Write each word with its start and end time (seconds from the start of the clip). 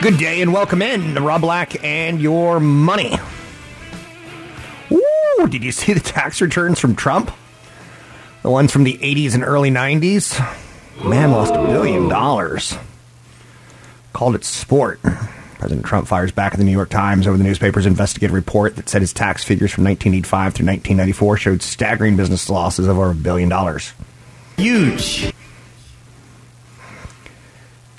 Good 0.00 0.16
day 0.16 0.42
and 0.42 0.52
welcome 0.52 0.80
in 0.80 1.16
to 1.16 1.20
Rob 1.20 1.40
Black 1.40 1.82
and 1.82 2.20
your 2.20 2.60
money. 2.60 3.18
Ooh, 4.92 5.48
did 5.48 5.64
you 5.64 5.72
see 5.72 5.92
the 5.92 5.98
tax 5.98 6.40
returns 6.40 6.78
from 6.78 6.94
Trump? 6.94 7.32
The 8.42 8.50
ones 8.50 8.70
from 8.72 8.84
the 8.84 8.96
80s 8.98 9.34
and 9.34 9.42
early 9.42 9.72
90s? 9.72 10.38
Man 11.04 11.32
lost 11.32 11.52
a 11.52 11.66
billion 11.66 12.08
dollars. 12.08 12.78
Called 14.12 14.36
it 14.36 14.44
sport. 14.44 15.00
President 15.58 15.84
Trump 15.84 16.06
fires 16.06 16.30
back 16.30 16.52
at 16.52 16.58
the 16.58 16.64
New 16.64 16.70
York 16.70 16.90
Times 16.90 17.26
over 17.26 17.36
the 17.36 17.42
newspaper's 17.42 17.84
investigative 17.84 18.34
report 18.34 18.76
that 18.76 18.88
said 18.88 19.02
his 19.02 19.12
tax 19.12 19.42
figures 19.42 19.72
from 19.72 19.82
1985 19.82 20.54
through 20.54 20.66
1994 20.66 21.36
showed 21.38 21.60
staggering 21.62 22.16
business 22.16 22.48
losses 22.48 22.86
of 22.86 22.96
over 22.96 23.10
a 23.10 23.14
billion 23.16 23.48
dollars. 23.48 23.92
Huge. 24.56 25.32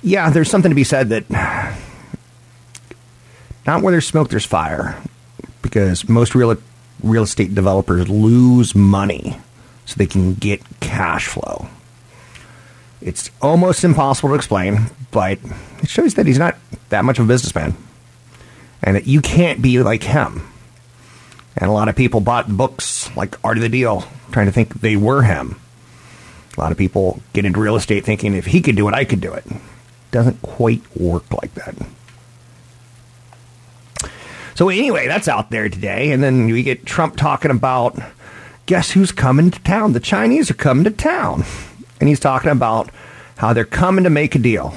Yeah, 0.02 0.30
there's 0.30 0.50
something 0.50 0.72
to 0.72 0.76
be 0.76 0.86
said 0.86 1.10
that 1.10 1.26
not 3.66 3.82
where 3.82 3.92
there's 3.92 4.08
smoke, 4.08 4.30
there's 4.30 4.46
fire. 4.46 5.02
Because 5.62 6.08
most 6.08 6.36
real 6.36 6.56
real 7.04 7.24
estate 7.24 7.56
developers 7.56 8.10
lose 8.10 8.76
money 8.76 9.40
so 9.86 9.96
they 9.96 10.06
can 10.06 10.34
get 10.36 10.62
cash 10.80 11.28
flow. 11.28 11.68
It's 13.02 13.32
almost 13.42 13.84
impossible 13.84 14.30
to 14.30 14.36
explain, 14.36 14.88
but 15.12 15.40
it 15.82 15.90
shows 15.90 16.16
that 16.16 16.26
he's 16.26 16.40
not 16.40 16.58
that 16.90 17.06
much 17.06 17.20
of 17.20 17.26
a 17.26 17.28
businessman. 17.28 17.76
And 18.84 18.96
that 18.96 19.08
you 19.08 19.22
can't 19.22 19.62
be 19.62 19.80
like 19.82 20.04
him. 20.04 20.48
And 21.58 21.70
a 21.70 21.74
lot 21.74 21.90
of 21.90 21.96
people 21.96 22.22
bought 22.22 22.48
books 22.48 23.14
like 23.16 23.38
Art 23.44 23.58
of 23.58 23.64
the 23.64 23.70
Deal, 23.70 24.06
trying 24.32 24.46
to 24.46 24.52
think 24.52 24.82
they 24.82 24.96
were 24.96 25.24
him. 25.24 25.60
A 26.58 26.60
lot 26.60 26.72
of 26.72 26.78
people 26.78 27.22
get 27.34 27.46
into 27.46 27.60
real 27.60 27.76
estate 27.76 28.06
thinking 28.06 28.34
if 28.34 28.46
he 28.46 28.62
could 28.62 28.76
do 28.76 28.88
it, 28.88 28.94
I 28.94 29.06
could 29.06 29.22
do 29.22 29.34
it. 29.34 29.46
Doesn't 30.12 30.42
quite 30.42 30.82
work 30.96 31.32
like 31.34 31.54
that. 31.56 31.76
So 34.60 34.68
anyway, 34.68 35.08
that's 35.08 35.30
out 35.30 35.52
there 35.52 35.70
today, 35.70 36.12
and 36.12 36.22
then 36.22 36.48
we 36.48 36.64
get 36.64 36.86
Trump 36.86 37.16
talking 37.16 37.50
about 37.50 37.98
guess 38.66 38.92
who's 38.92 39.10
coming 39.10 39.52
to 39.52 39.60
town? 39.62 39.94
The 39.94 40.02
Chinese 40.02 40.52
are 40.52 40.54
coming 40.54 40.84
to 40.84 40.92
town, 40.92 41.46
and 42.02 42.10
he's 42.10 42.20
talking 42.20 42.52
about 42.52 42.90
how 43.38 43.54
they're 43.54 43.64
coming 43.64 44.04
to 44.04 44.10
make 44.10 44.36
a 44.36 44.38
deal. 44.38 44.76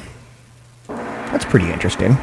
That's 0.87 1.45
pretty 1.45 1.69
interesting. 1.69 2.17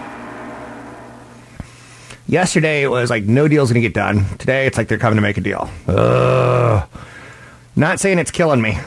Yesterday 2.30 2.82
it 2.82 2.88
was 2.88 3.10
like 3.10 3.26
no 3.26 3.50
deal's 3.50 3.70
gonna 3.70 3.82
get 3.82 3.94
done. 3.94 4.24
Today 4.38 4.66
it's 4.66 4.78
like 4.78 4.88
they're 4.88 4.98
coming 4.98 5.18
to 5.18 5.22
make 5.22 5.38
a 5.38 5.42
deal. 5.42 5.70
Ugh. 5.90 6.88
Not 7.76 8.00
saying 8.00 8.20
it's 8.20 8.32
killing 8.32 8.62
me, 8.62 8.78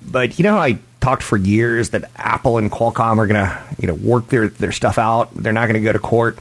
but 0.00 0.38
you 0.38 0.44
know 0.44 0.58
I 0.58 0.78
talked 1.02 1.22
for 1.22 1.36
years 1.36 1.90
that 1.90 2.10
Apple 2.16 2.56
and 2.56 2.70
Qualcomm 2.70 3.18
are 3.18 3.26
going 3.26 3.44
to, 3.44 3.62
you 3.78 3.88
know, 3.88 3.94
work 3.94 4.28
their, 4.28 4.48
their 4.48 4.72
stuff 4.72 4.96
out. 4.96 5.34
They're 5.34 5.52
not 5.52 5.66
going 5.66 5.74
to 5.74 5.80
go 5.80 5.92
to 5.92 5.98
court. 5.98 6.38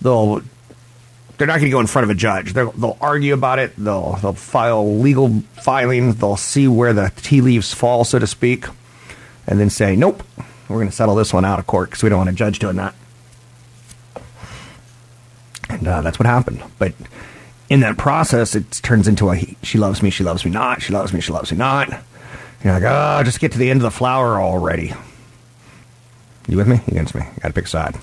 They'll 0.00 0.42
they're 1.38 1.46
not 1.48 1.54
going 1.54 1.64
to 1.64 1.70
go 1.70 1.80
in 1.80 1.88
front 1.88 2.04
of 2.04 2.10
a 2.10 2.14
judge. 2.14 2.52
They'll, 2.52 2.70
they'll 2.72 2.98
argue 3.00 3.34
about 3.34 3.58
it. 3.58 3.72
They'll 3.76 4.12
they'll 4.16 4.34
file 4.34 4.98
legal 4.98 5.40
filings. 5.62 6.16
They'll 6.16 6.36
see 6.36 6.68
where 6.68 6.92
the 6.92 7.10
tea 7.16 7.40
leaves 7.40 7.72
fall, 7.74 8.04
so 8.04 8.18
to 8.18 8.26
speak, 8.26 8.66
and 9.46 9.58
then 9.58 9.70
say, 9.70 9.96
"Nope, 9.96 10.22
we're 10.68 10.76
going 10.76 10.90
to 10.90 10.94
settle 10.94 11.16
this 11.16 11.32
one 11.32 11.44
out 11.44 11.58
of 11.58 11.66
court 11.66 11.90
because 11.90 12.02
we 12.02 12.10
don't 12.10 12.18
want 12.18 12.30
a 12.30 12.34
judge 12.34 12.58
doing 12.58 12.76
that." 12.76 12.94
And 15.68 15.88
uh, 15.88 16.02
that's 16.02 16.18
what 16.18 16.26
happened. 16.26 16.62
But 16.78 16.92
in 17.70 17.80
that 17.80 17.96
process, 17.96 18.54
it 18.54 18.70
turns 18.82 19.08
into 19.08 19.30
a 19.30 19.56
"she 19.62 19.78
loves 19.78 20.02
me, 20.02 20.10
she 20.10 20.22
loves 20.22 20.44
me 20.44 20.50
not, 20.50 20.82
she 20.82 20.92
loves 20.92 21.12
me, 21.12 21.20
she 21.20 21.32
loves 21.32 21.50
me 21.50 21.58
not." 21.58 22.02
You're 22.64 22.74
like, 22.74 22.84
oh, 22.84 23.22
just 23.24 23.40
get 23.40 23.52
to 23.52 23.58
the 23.58 23.70
end 23.70 23.78
of 23.78 23.82
the 23.82 23.90
flower 23.90 24.40
already. 24.40 24.92
You 26.48 26.56
with 26.56 26.68
me? 26.68 26.80
Against 26.86 27.14
me? 27.14 27.22
Got 27.40 27.48
to 27.48 27.54
pick 27.54 27.64
a 27.64 27.68
side. 27.68 27.96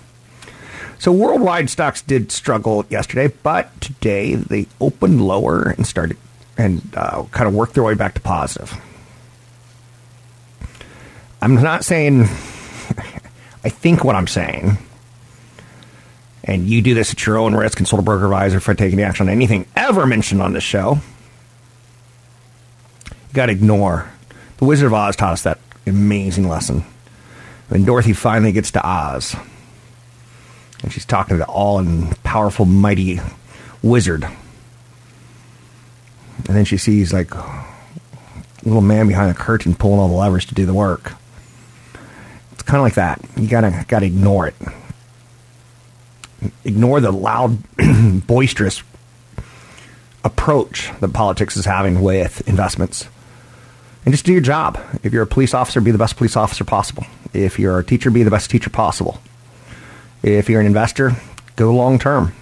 So 0.97 1.13
worldwide 1.13 1.69
stocks 1.69 2.01
did 2.01 2.31
struggle 2.31 2.85
yesterday, 2.89 3.33
but 3.41 3.79
today 3.79 4.35
they 4.35 4.67
opened 4.81 5.25
lower 5.25 5.69
and 5.69 5.87
started 5.87 6.17
and 6.57 6.81
uh, 6.95 7.23
kind 7.31 7.47
of 7.47 7.53
worked 7.55 7.73
their 7.73 7.83
way 7.83 7.93
back 7.93 8.15
to 8.15 8.19
positive. 8.19 8.75
I'm 11.41 11.55
not 11.55 11.85
saying. 11.85 12.23
I 13.61 13.69
think 13.69 14.03
what 14.03 14.15
I'm 14.15 14.27
saying, 14.27 14.77
and 16.43 16.67
you 16.67 16.81
do 16.81 16.93
this 16.93 17.11
at 17.11 17.25
your 17.25 17.37
own 17.37 17.55
risk. 17.55 17.77
Consult 17.77 18.01
a 18.01 18.03
broker 18.03 18.25
advisor 18.25 18.59
for 18.59 18.73
taking 18.73 19.01
action 19.01 19.27
on 19.27 19.33
anything 19.33 19.65
ever 19.75 20.05
mentioned 20.05 20.41
on 20.41 20.51
this 20.51 20.63
show. 20.63 20.99
You 23.05 23.33
got 23.33 23.45
to 23.45 23.53
ignore 23.53 24.11
the 24.59 24.65
Wizard 24.65 24.87
of 24.87 24.93
Oz 24.93 25.15
taught 25.15 25.33
us 25.33 25.43
that 25.43 25.59
amazing 25.87 26.47
lesson. 26.47 26.83
When 27.69 27.85
Dorothy 27.85 28.13
finally 28.13 28.51
gets 28.51 28.71
to 28.71 28.85
Oz, 28.85 29.35
and 30.83 30.91
she's 30.91 31.05
talking 31.05 31.37
to 31.37 31.37
the 31.37 31.49
all 31.49 31.79
and 31.79 32.21
powerful, 32.23 32.65
mighty 32.65 33.21
wizard. 33.81 34.23
And 36.47 36.57
then 36.57 36.65
she 36.65 36.77
sees 36.77 37.13
like 37.13 37.33
a 37.33 37.65
little 38.63 38.81
man 38.81 39.07
behind 39.07 39.31
a 39.31 39.33
curtain 39.33 39.75
pulling 39.75 39.99
all 39.99 40.09
the 40.09 40.15
levers 40.15 40.45
to 40.45 40.55
do 40.55 40.65
the 40.65 40.73
work. 40.73 41.13
It's 42.53 42.63
kind 42.63 42.77
of 42.77 42.83
like 42.83 42.95
that. 42.95 43.21
You 43.37 43.47
gotta 43.47 43.85
gotta 43.87 44.05
ignore 44.05 44.47
it. 44.47 44.55
Ignore 46.63 47.01
the 47.01 47.11
loud, 47.11 47.57
boisterous 48.27 48.83
approach 50.23 50.91
that 50.99 51.13
politics 51.13 51.55
is 51.55 51.65
having 51.65 52.01
with 52.01 52.47
investments 52.47 53.07
and 54.09 54.13
just 54.15 54.25
do 54.25 54.31
your 54.31 54.41
job. 54.41 54.79
If 55.03 55.13
you're 55.13 55.21
a 55.21 55.27
police 55.27 55.53
officer, 55.53 55.79
be 55.79 55.91
the 55.91 55.99
best 55.99 56.17
police 56.17 56.35
officer 56.35 56.63
possible. 56.63 57.05
If 57.31 57.59
you're 57.59 57.77
a 57.77 57.83
teacher, 57.83 58.09
be 58.09 58.23
the 58.23 58.31
best 58.31 58.49
teacher 58.49 58.71
possible. 58.71 59.21
If 60.23 60.49
you're 60.49 60.59
an 60.59 60.65
investor, 60.65 61.11
go 61.55 61.71
long 61.71 61.99
term. 61.99 62.33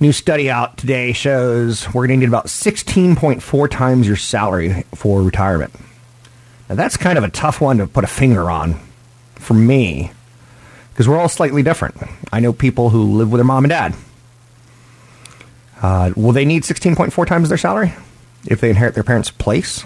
New 0.00 0.12
study 0.12 0.50
out 0.50 0.78
today 0.78 1.12
shows 1.12 1.86
we're 1.92 2.06
going 2.06 2.20
to 2.20 2.24
need 2.24 2.28
about 2.30 2.46
16.4 2.46 3.70
times 3.70 4.06
your 4.06 4.16
salary 4.16 4.86
for 4.94 5.22
retirement. 5.22 5.74
Now, 6.70 6.76
that's 6.76 6.96
kind 6.96 7.18
of 7.18 7.24
a 7.24 7.28
tough 7.28 7.60
one 7.60 7.76
to 7.76 7.86
put 7.86 8.02
a 8.02 8.06
finger 8.06 8.50
on 8.50 8.80
for 9.34 9.52
me 9.52 10.10
because 10.88 11.06
we're 11.06 11.18
all 11.18 11.28
slightly 11.28 11.62
different. 11.62 11.96
I 12.32 12.40
know 12.40 12.54
people 12.54 12.88
who 12.88 13.12
live 13.12 13.30
with 13.30 13.40
their 13.40 13.44
mom 13.44 13.64
and 13.64 13.70
dad 13.70 13.94
Uh, 15.82 16.12
will 16.16 16.32
they 16.32 16.46
need 16.46 16.62
16.4 16.62 17.26
times 17.26 17.50
their 17.50 17.58
salary 17.58 17.92
if 18.46 18.60
they 18.60 18.70
inherit 18.70 18.94
their 18.94 19.04
parents' 19.04 19.30
place? 19.30 19.84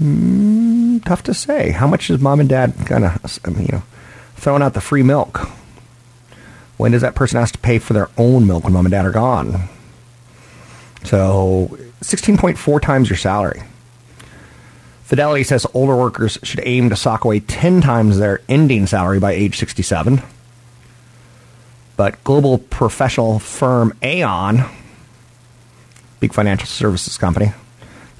Mm, 0.00 1.04
tough 1.04 1.22
to 1.24 1.34
say. 1.34 1.70
How 1.70 1.86
much 1.86 2.10
is 2.10 2.20
mom 2.20 2.40
and 2.40 2.48
dad 2.48 2.74
kind 2.86 3.04
of, 3.04 3.40
you 3.46 3.68
know, 3.72 3.82
throwing 4.34 4.62
out 4.62 4.74
the 4.74 4.80
free 4.80 5.02
milk? 5.02 5.48
When 6.76 6.92
does 6.92 7.02
that 7.02 7.14
person 7.14 7.40
have 7.40 7.52
to 7.52 7.58
pay 7.58 7.78
for 7.78 7.94
their 7.94 8.10
own 8.18 8.46
milk 8.46 8.64
when 8.64 8.74
mom 8.74 8.86
and 8.86 8.92
dad 8.92 9.06
are 9.06 9.12
gone? 9.12 9.68
So, 11.04 11.78
16.4 12.02 12.82
times 12.82 13.08
your 13.08 13.16
salary. 13.16 13.62
Fidelity 15.04 15.44
says 15.44 15.66
older 15.72 15.96
workers 15.96 16.36
should 16.42 16.60
aim 16.64 16.90
to 16.90 16.96
sock 16.96 17.24
away 17.24 17.40
10 17.40 17.80
times 17.80 18.18
their 18.18 18.40
ending 18.48 18.86
salary 18.86 19.20
by 19.20 19.32
age 19.32 19.56
67. 19.56 20.20
But 21.96 22.22
global 22.24 22.58
professional 22.58 23.38
firm 23.38 23.96
Aon, 24.02 24.68
big 26.20 26.32
financial 26.32 26.66
services 26.66 27.18
company, 27.18 27.52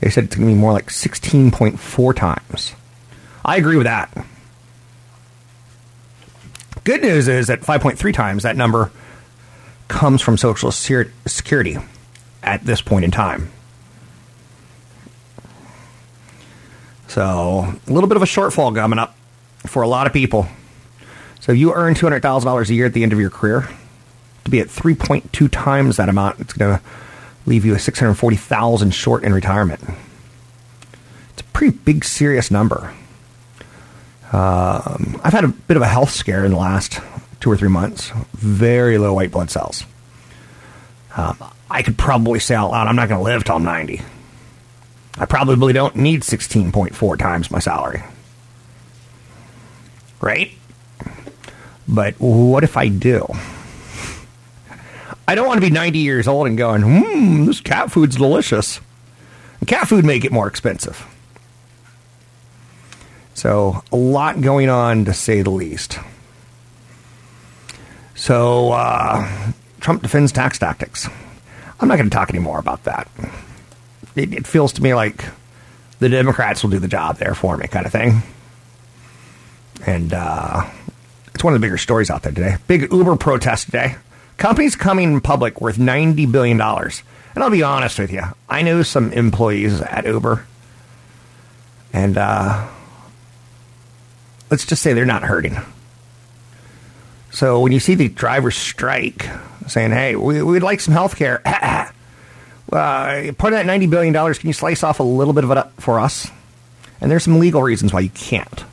they 0.00 0.10
said 0.10 0.24
it's 0.24 0.36
going 0.36 0.48
to 0.48 0.54
be 0.54 0.58
more 0.58 0.72
like 0.72 0.88
16.4 0.88 2.16
times. 2.16 2.74
I 3.44 3.56
agree 3.56 3.76
with 3.76 3.86
that. 3.86 4.12
Good 6.84 7.02
news 7.02 7.26
is 7.28 7.46
that 7.48 7.62
5.3 7.62 8.14
times 8.14 8.42
that 8.42 8.56
number 8.56 8.90
comes 9.88 10.20
from 10.22 10.36
Social 10.36 10.70
Security 10.70 11.76
at 12.42 12.64
this 12.64 12.80
point 12.80 13.04
in 13.04 13.10
time. 13.10 13.50
So, 17.08 17.74
a 17.86 17.92
little 17.92 18.08
bit 18.08 18.16
of 18.16 18.22
a 18.22 18.26
shortfall 18.26 18.74
coming 18.74 18.98
up 18.98 19.16
for 19.64 19.82
a 19.82 19.88
lot 19.88 20.06
of 20.06 20.12
people. 20.12 20.46
So, 21.40 21.52
you 21.52 21.72
earn 21.72 21.94
$200,000 21.94 22.68
a 22.68 22.74
year 22.74 22.86
at 22.86 22.92
the 22.92 23.02
end 23.02 23.12
of 23.12 23.20
your 23.20 23.30
career, 23.30 23.68
to 24.44 24.50
be 24.50 24.60
at 24.60 24.68
3.2 24.68 25.48
times 25.50 25.96
that 25.96 26.08
amount, 26.08 26.40
it's 26.40 26.52
going 26.52 26.78
to 26.78 26.84
leave 27.46 27.64
you 27.64 27.74
a 27.74 27.78
640,000 27.78 28.90
short 28.92 29.24
in 29.24 29.32
retirement. 29.32 29.80
It's 31.32 31.42
a 31.42 31.44
pretty 31.52 31.76
big, 31.76 32.04
serious 32.04 32.50
number. 32.50 32.92
Um, 34.32 35.20
I've 35.22 35.32
had 35.32 35.44
a 35.44 35.48
bit 35.48 35.76
of 35.76 35.82
a 35.82 35.88
health 35.88 36.10
scare 36.10 36.44
in 36.44 36.50
the 36.50 36.58
last 36.58 37.00
two 37.40 37.50
or 37.50 37.56
three 37.56 37.68
months. 37.68 38.10
Very 38.32 38.98
low 38.98 39.14
white 39.14 39.30
blood 39.30 39.50
cells. 39.50 39.84
Um, 41.16 41.38
I 41.70 41.82
could 41.82 41.96
probably 41.96 42.40
say 42.40 42.54
out 42.54 42.70
loud, 42.70 42.88
I'm 42.88 42.96
not 42.96 43.08
going 43.08 43.20
to 43.20 43.24
live 43.24 43.44
till 43.44 43.56
I'm 43.56 43.64
90. 43.64 44.02
I 45.18 45.24
probably 45.24 45.72
don't 45.72 45.96
need 45.96 46.22
16.4 46.22 47.18
times 47.18 47.50
my 47.50 47.58
salary. 47.58 48.02
Right? 50.20 50.50
But 51.88 52.14
what 52.18 52.64
if 52.64 52.76
I 52.76 52.88
do? 52.88 53.26
I 55.28 55.34
don't 55.34 55.46
want 55.46 55.60
to 55.60 55.66
be 55.66 55.72
90 55.72 55.98
years 55.98 56.28
old 56.28 56.46
and 56.46 56.56
going, 56.56 56.82
hmm, 56.82 57.46
this 57.46 57.60
cat 57.60 57.90
food's 57.90 58.16
delicious. 58.16 58.80
And 59.60 59.68
cat 59.68 59.88
food 59.88 60.04
may 60.04 60.18
get 60.18 60.32
more 60.32 60.46
expensive. 60.46 61.04
So, 63.34 63.82
a 63.92 63.96
lot 63.96 64.40
going 64.40 64.70
on 64.70 65.04
to 65.04 65.12
say 65.12 65.42
the 65.42 65.50
least. 65.50 65.98
So, 68.14 68.72
uh, 68.72 69.52
Trump 69.80 70.02
defends 70.02 70.32
tax 70.32 70.58
tactics. 70.58 71.08
I'm 71.78 71.88
not 71.88 71.96
going 71.96 72.08
to 72.08 72.14
talk 72.14 72.30
anymore 72.30 72.58
about 72.58 72.84
that. 72.84 73.08
It, 74.14 74.32
it, 74.32 74.46
feels 74.46 74.72
to 74.74 74.82
me 74.82 74.94
like 74.94 75.26
the 75.98 76.08
Democrats 76.08 76.62
will 76.62 76.70
do 76.70 76.78
the 76.78 76.88
job 76.88 77.18
there 77.18 77.34
for 77.34 77.56
me, 77.58 77.66
kind 77.66 77.84
of 77.84 77.92
thing. 77.92 78.22
And 79.84 80.14
uh, 80.14 80.68
it's 81.34 81.44
one 81.44 81.52
of 81.52 81.60
the 81.60 81.64
bigger 81.64 81.76
stories 81.76 82.08
out 82.08 82.22
there 82.22 82.32
today. 82.32 82.56
Big 82.66 82.90
Uber 82.90 83.16
protest 83.16 83.66
today. 83.66 83.96
Companies 84.38 84.76
coming 84.76 85.20
public 85.20 85.60
worth 85.60 85.76
$90 85.76 86.30
billion. 86.30 86.60
And 86.60 87.44
I'll 87.44 87.50
be 87.50 87.62
honest 87.62 87.98
with 87.98 88.12
you, 88.12 88.22
I 88.48 88.62
know 88.62 88.82
some 88.82 89.12
employees 89.12 89.80
at 89.80 90.04
Uber. 90.04 90.46
And 91.92 92.18
uh, 92.18 92.68
let's 94.50 94.66
just 94.66 94.82
say 94.82 94.92
they're 94.92 95.04
not 95.04 95.22
hurting. 95.22 95.56
So 97.30 97.60
when 97.60 97.72
you 97.72 97.80
see 97.80 97.94
the 97.94 98.08
drivers 98.08 98.56
strike, 98.56 99.26
saying, 99.66 99.90
hey, 99.90 100.16
we, 100.16 100.42
would 100.42 100.62
like 100.62 100.80
some 100.80 100.92
health 100.92 101.16
care. 101.16 101.40
uh, 101.46 101.90
part 102.70 102.72
of 102.72 103.36
that 103.36 103.66
$90 103.66 103.90
billion, 103.90 104.12
can 104.12 104.46
you 104.46 104.52
slice 104.52 104.82
off 104.82 105.00
a 105.00 105.02
little 105.02 105.34
bit 105.34 105.44
of 105.44 105.50
it 105.50 105.58
up 105.58 105.80
for 105.80 105.98
us? 105.98 106.30
And 107.00 107.10
there's 107.10 107.24
some 107.24 107.38
legal 107.38 107.62
reasons 107.62 107.92
why 107.92 108.00
you 108.00 108.10
can't. 108.10 108.64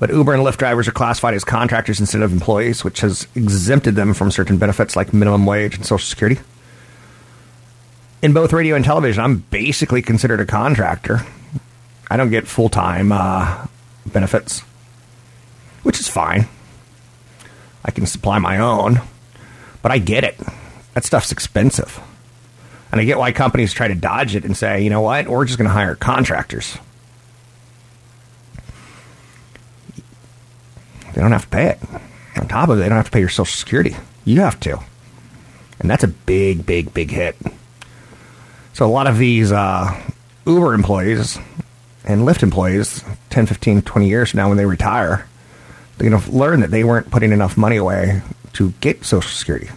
But 0.00 0.10
Uber 0.10 0.32
and 0.32 0.42
Lyft 0.42 0.56
drivers 0.56 0.88
are 0.88 0.92
classified 0.92 1.34
as 1.34 1.44
contractors 1.44 2.00
instead 2.00 2.22
of 2.22 2.32
employees, 2.32 2.82
which 2.82 3.00
has 3.02 3.28
exempted 3.34 3.96
them 3.96 4.14
from 4.14 4.30
certain 4.30 4.56
benefits 4.56 4.96
like 4.96 5.12
minimum 5.12 5.44
wage 5.44 5.76
and 5.76 5.84
Social 5.84 6.06
Security. 6.06 6.40
In 8.22 8.32
both 8.32 8.52
radio 8.52 8.76
and 8.76 8.84
television, 8.84 9.22
I'm 9.22 9.36
basically 9.50 10.00
considered 10.00 10.40
a 10.40 10.46
contractor. 10.46 11.20
I 12.10 12.16
don't 12.16 12.30
get 12.30 12.48
full 12.48 12.70
time 12.70 13.12
uh, 13.12 13.66
benefits, 14.06 14.60
which 15.82 16.00
is 16.00 16.08
fine. 16.08 16.48
I 17.84 17.90
can 17.90 18.06
supply 18.06 18.38
my 18.38 18.58
own, 18.58 19.02
but 19.82 19.92
I 19.92 19.98
get 19.98 20.24
it. 20.24 20.38
That 20.94 21.04
stuff's 21.04 21.30
expensive. 21.30 22.00
And 22.90 23.00
I 23.00 23.04
get 23.04 23.18
why 23.18 23.32
companies 23.32 23.72
try 23.72 23.88
to 23.88 23.94
dodge 23.94 24.34
it 24.34 24.44
and 24.44 24.56
say, 24.56 24.82
you 24.82 24.90
know 24.90 25.02
what, 25.02 25.28
we're 25.28 25.44
just 25.44 25.58
going 25.58 25.68
to 25.68 25.72
hire 25.72 25.94
contractors. 25.94 26.78
They 31.14 31.20
don't 31.20 31.32
have 31.32 31.44
to 31.44 31.48
pay 31.48 31.68
it. 31.70 31.78
On 32.36 32.48
top 32.48 32.68
of 32.68 32.78
it, 32.78 32.82
they 32.82 32.88
don't 32.88 32.96
have 32.96 33.06
to 33.06 33.10
pay 33.10 33.20
your 33.20 33.28
Social 33.28 33.56
Security. 33.56 33.96
You 34.24 34.40
have 34.40 34.60
to. 34.60 34.78
And 35.78 35.90
that's 35.90 36.04
a 36.04 36.08
big, 36.08 36.66
big, 36.66 36.92
big 36.92 37.10
hit. 37.10 37.36
So 38.72 38.86
a 38.86 38.88
lot 38.88 39.06
of 39.06 39.18
these 39.18 39.50
uh, 39.52 40.00
Uber 40.46 40.74
employees 40.74 41.38
and 42.04 42.22
Lyft 42.22 42.42
employees, 42.42 43.04
10, 43.30 43.46
15, 43.46 43.82
20 43.82 44.08
years 44.08 44.30
from 44.30 44.38
now 44.38 44.48
when 44.48 44.56
they 44.56 44.66
retire, 44.66 45.26
they're 45.96 46.08
going 46.08 46.22
to 46.22 46.30
learn 46.30 46.60
that 46.60 46.70
they 46.70 46.84
weren't 46.84 47.10
putting 47.10 47.32
enough 47.32 47.56
money 47.56 47.76
away 47.76 48.22
to 48.54 48.70
get 48.80 49.04
Social 49.04 49.30
Security. 49.30 49.70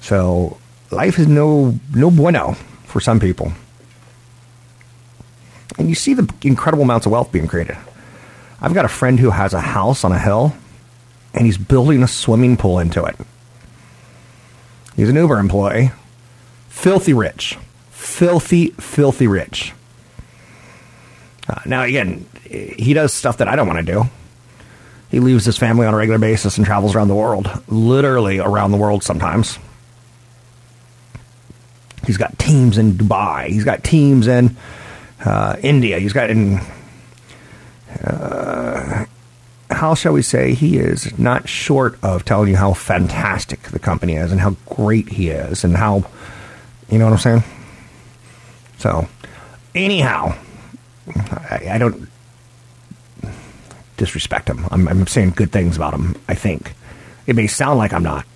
So 0.00 0.58
life 0.90 1.18
is 1.18 1.26
no 1.26 1.78
no 1.94 2.10
bueno 2.10 2.52
for 2.84 3.00
some 3.00 3.20
people. 3.20 3.52
And 5.78 5.88
you 5.88 5.94
see 5.94 6.14
the 6.14 6.32
incredible 6.42 6.84
amounts 6.84 7.06
of 7.06 7.12
wealth 7.12 7.32
being 7.32 7.46
created. 7.46 7.76
I've 8.60 8.74
got 8.74 8.84
a 8.84 8.88
friend 8.88 9.18
who 9.18 9.30
has 9.30 9.54
a 9.54 9.60
house 9.60 10.04
on 10.04 10.12
a 10.12 10.18
hill 10.18 10.54
and 11.32 11.46
he's 11.46 11.58
building 11.58 12.02
a 12.02 12.08
swimming 12.08 12.56
pool 12.56 12.78
into 12.78 13.04
it. 13.04 13.16
He's 14.96 15.08
an 15.08 15.16
Uber 15.16 15.38
employee. 15.38 15.92
Filthy 16.68 17.12
rich. 17.12 17.56
Filthy, 17.90 18.68
filthy 18.70 19.26
rich. 19.26 19.72
Uh, 21.48 21.60
now, 21.66 21.82
again, 21.82 22.26
he 22.44 22.92
does 22.94 23.12
stuff 23.12 23.38
that 23.38 23.48
I 23.48 23.56
don't 23.56 23.66
want 23.66 23.84
to 23.84 23.92
do. 23.92 24.04
He 25.10 25.20
leaves 25.20 25.44
his 25.44 25.56
family 25.56 25.86
on 25.86 25.94
a 25.94 25.96
regular 25.96 26.18
basis 26.18 26.56
and 26.56 26.66
travels 26.66 26.94
around 26.94 27.08
the 27.08 27.14
world, 27.14 27.50
literally 27.68 28.38
around 28.38 28.70
the 28.70 28.76
world 28.76 29.02
sometimes. 29.02 29.58
He's 32.06 32.16
got 32.16 32.38
teams 32.38 32.78
in 32.78 32.92
Dubai. 32.92 33.48
He's 33.48 33.64
got 33.64 33.82
teams 33.82 34.26
in 34.26 34.56
uh, 35.24 35.56
India. 35.62 35.98
He's 35.98 36.12
got 36.12 36.30
in 36.30 36.60
uh, 38.04 39.04
how 39.70 39.94
shall 39.94 40.12
we 40.12 40.22
say, 40.22 40.54
he 40.54 40.78
is 40.78 41.16
not 41.18 41.48
short 41.48 41.98
of 42.02 42.24
telling 42.24 42.48
you 42.48 42.56
how 42.56 42.72
fantastic 42.72 43.62
the 43.64 43.78
company 43.78 44.14
is 44.14 44.32
and 44.32 44.40
how 44.40 44.56
great 44.66 45.08
he 45.08 45.30
is 45.30 45.64
and 45.64 45.76
how, 45.76 46.04
you 46.90 46.98
know 46.98 47.04
what 47.04 47.12
I'm 47.12 47.18
saying? 47.18 47.44
So, 48.78 49.08
anyhow, 49.74 50.34
I, 51.14 51.68
I 51.72 51.78
don't 51.78 52.08
disrespect 53.96 54.48
him. 54.48 54.66
I'm, 54.70 54.88
I'm, 54.88 55.06
saying 55.06 55.30
good 55.36 55.52
things 55.52 55.76
about 55.76 55.94
him, 55.94 56.16
I 56.28 56.34
think. 56.34 56.72
It 57.26 57.36
may 57.36 57.46
sound 57.46 57.78
like 57.78 57.92
I'm 57.92 58.02
not. 58.02 58.26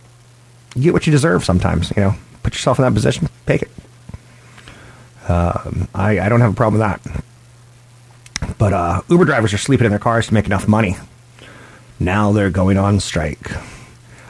You 0.77 0.83
get 0.83 0.93
what 0.93 1.07
you 1.07 1.11
deserve 1.11 1.45
sometimes, 1.45 1.93
you 1.97 2.03
know. 2.03 2.15
Put 2.43 2.53
yourself 2.53 2.79
in 2.79 2.85
that 2.85 2.93
position, 2.93 3.29
take 3.47 3.63
it. 3.63 3.71
Um, 5.27 5.89
I, 5.95 6.21
I 6.21 6.29
don't 6.29 6.43
have 6.43 6.53
a 6.53 6.57
problem 6.57 6.81
with 6.81 6.89
that. 6.89 7.25
But 8.59 8.73
uh, 8.73 9.03
Uber 9.09 9.25
drivers 9.25 9.53
are 9.53 9.59
sleeping 9.59 9.85
in 9.85 9.91
their 9.91 9.99
cars 9.99 10.29
to 10.29 10.35
make 10.35 10.47
enough 10.47 10.69
money. 10.69 10.97
Now 11.99 12.33
they're 12.33 12.51
going 12.51 12.77
on 12.77 13.01
strike. 13.01 13.51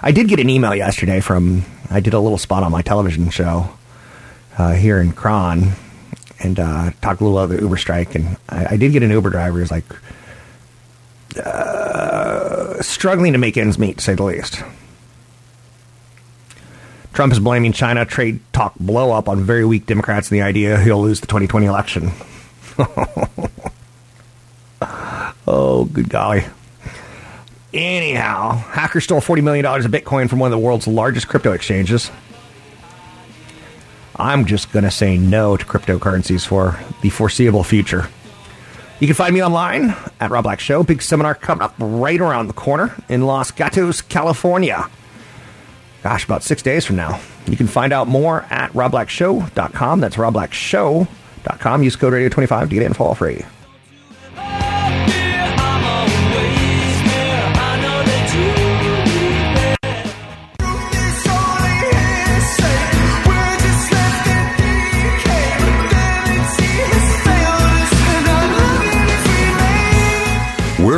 I 0.02 0.12
did 0.12 0.28
get 0.28 0.40
an 0.40 0.50
email 0.50 0.74
yesterday 0.74 1.20
from, 1.20 1.64
I 1.90 2.00
did 2.00 2.14
a 2.14 2.20
little 2.20 2.38
spot 2.38 2.62
on 2.62 2.72
my 2.72 2.82
television 2.82 3.30
show 3.30 3.70
uh, 4.58 4.72
here 4.72 5.00
in 5.00 5.12
KRON 5.12 5.72
and 6.40 6.60
uh, 6.60 6.90
talked 7.00 7.20
a 7.20 7.24
little 7.24 7.38
about 7.38 7.54
the 7.54 7.62
Uber 7.62 7.76
strike. 7.76 8.14
And 8.14 8.36
I, 8.48 8.66
I 8.72 8.76
did 8.76 8.92
get 8.92 9.02
an 9.02 9.10
Uber 9.10 9.30
driver 9.30 9.58
who's 9.58 9.70
like 9.70 9.84
uh, 11.42 12.82
struggling 12.82 13.32
to 13.32 13.38
make 13.38 13.56
ends 13.56 13.78
meet, 13.78 13.98
to 13.98 14.04
say 14.04 14.14
the 14.14 14.24
least. 14.24 14.62
Trump 17.12 17.32
is 17.32 17.38
blaming 17.38 17.72
China 17.72 18.04
trade 18.04 18.40
talk 18.52 18.74
blow 18.74 19.12
up 19.12 19.28
on 19.28 19.44
very 19.44 19.64
weak 19.64 19.86
Democrats 19.86 20.30
and 20.30 20.36
the 20.36 20.42
idea 20.42 20.80
he'll 20.80 21.00
lose 21.00 21.20
the 21.20 21.28
2020 21.28 21.66
election. 21.66 22.10
Oh, 25.46 25.84
good 25.84 26.08
golly. 26.08 26.44
Anyhow, 27.74 28.52
hackers 28.52 29.04
stole 29.04 29.20
$40 29.20 29.42
million 29.42 29.66
of 29.66 29.82
Bitcoin 29.84 30.30
from 30.30 30.38
one 30.38 30.50
of 30.50 30.58
the 30.58 30.64
world's 30.64 30.86
largest 30.86 31.28
crypto 31.28 31.52
exchanges. 31.52 32.10
I'm 34.16 34.44
just 34.46 34.72
going 34.72 34.84
to 34.84 34.90
say 34.90 35.18
no 35.18 35.56
to 35.56 35.64
cryptocurrencies 35.64 36.46
for 36.46 36.78
the 37.02 37.10
foreseeable 37.10 37.64
future. 37.64 38.08
You 39.00 39.06
can 39.08 39.16
find 39.16 39.34
me 39.34 39.42
online 39.42 39.94
at 40.20 40.30
Rob 40.30 40.44
Black 40.44 40.60
Show. 40.60 40.82
Big 40.84 41.02
seminar 41.02 41.34
coming 41.34 41.62
up 41.62 41.74
right 41.78 42.20
around 42.20 42.46
the 42.46 42.52
corner 42.54 42.94
in 43.08 43.26
Los 43.26 43.50
Gatos, 43.50 44.00
California. 44.00 44.88
Gosh, 46.02 46.24
about 46.24 46.42
six 46.42 46.62
days 46.62 46.84
from 46.86 46.96
now. 46.96 47.20
You 47.46 47.56
can 47.56 47.66
find 47.66 47.92
out 47.92 48.06
more 48.08 48.42
at 48.50 48.70
robblackshow.com. 48.72 50.00
That's 50.00 50.16
robblackshow.com. 50.16 51.82
Use 51.82 51.96
code 51.96 52.12
radio25 52.12 52.60
to 52.68 52.74
get 52.74 52.82
info 52.84 53.04
all 53.04 53.14
free. 53.14 53.44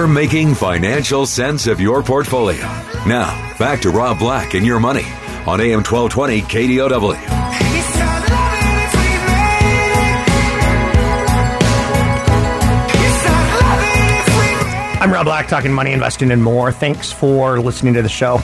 We're 0.07 0.13
making 0.13 0.55
financial 0.55 1.27
sense 1.27 1.67
of 1.67 1.81
your 1.81 2.01
portfolio. 2.01 2.63
Now, 3.09 3.57
back 3.59 3.81
to 3.81 3.91
Rob 3.91 4.21
Black 4.21 4.55
and 4.55 4.65
your 4.65 4.79
money 4.79 5.03
on 5.49 5.61
AM 5.61 5.83
1220 5.83 6.43
KDOW. 6.43 7.17
I'm 15.01 15.13
Rob 15.13 15.27
Black, 15.27 15.49
talking 15.49 15.73
money, 15.73 15.91
investing, 15.91 16.31
and 16.31 16.41
more. 16.41 16.71
Thanks 16.71 17.11
for 17.11 17.59
listening 17.59 17.95
to 17.95 18.03
the 18.03 18.09
show. 18.09 18.41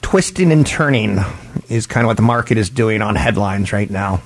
Twisting 0.00 0.52
and 0.52 0.66
turning 0.66 1.18
is 1.68 1.86
kind 1.86 2.06
of 2.06 2.08
what 2.08 2.16
the 2.16 2.22
market 2.22 2.56
is 2.56 2.70
doing 2.70 3.02
on 3.02 3.14
headlines 3.14 3.74
right 3.74 3.90
now. 3.90 4.22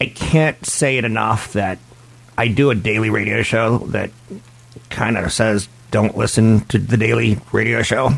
I 0.00 0.06
can't 0.06 0.64
say 0.64 0.96
it 0.96 1.04
enough 1.04 1.52
that 1.52 1.78
I 2.38 2.48
do 2.48 2.70
a 2.70 2.74
daily 2.74 3.10
radio 3.10 3.42
show 3.42 3.78
that 3.88 4.10
kind 4.88 5.18
of 5.18 5.32
says 5.32 5.68
don't 5.90 6.16
listen 6.16 6.60
to 6.66 6.78
the 6.78 6.96
daily 6.96 7.38
radio 7.52 7.82
show. 7.82 8.10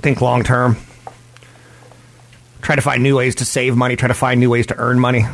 Think 0.00 0.20
long 0.20 0.42
term. 0.42 0.76
Try 2.62 2.76
to 2.76 2.82
find 2.82 3.02
new 3.02 3.16
ways 3.16 3.36
to 3.36 3.44
save 3.44 3.76
money, 3.76 3.96
try 3.96 4.08
to 4.08 4.14
find 4.14 4.40
new 4.40 4.50
ways 4.50 4.66
to 4.68 4.76
earn 4.76 4.98
money, 4.98 5.24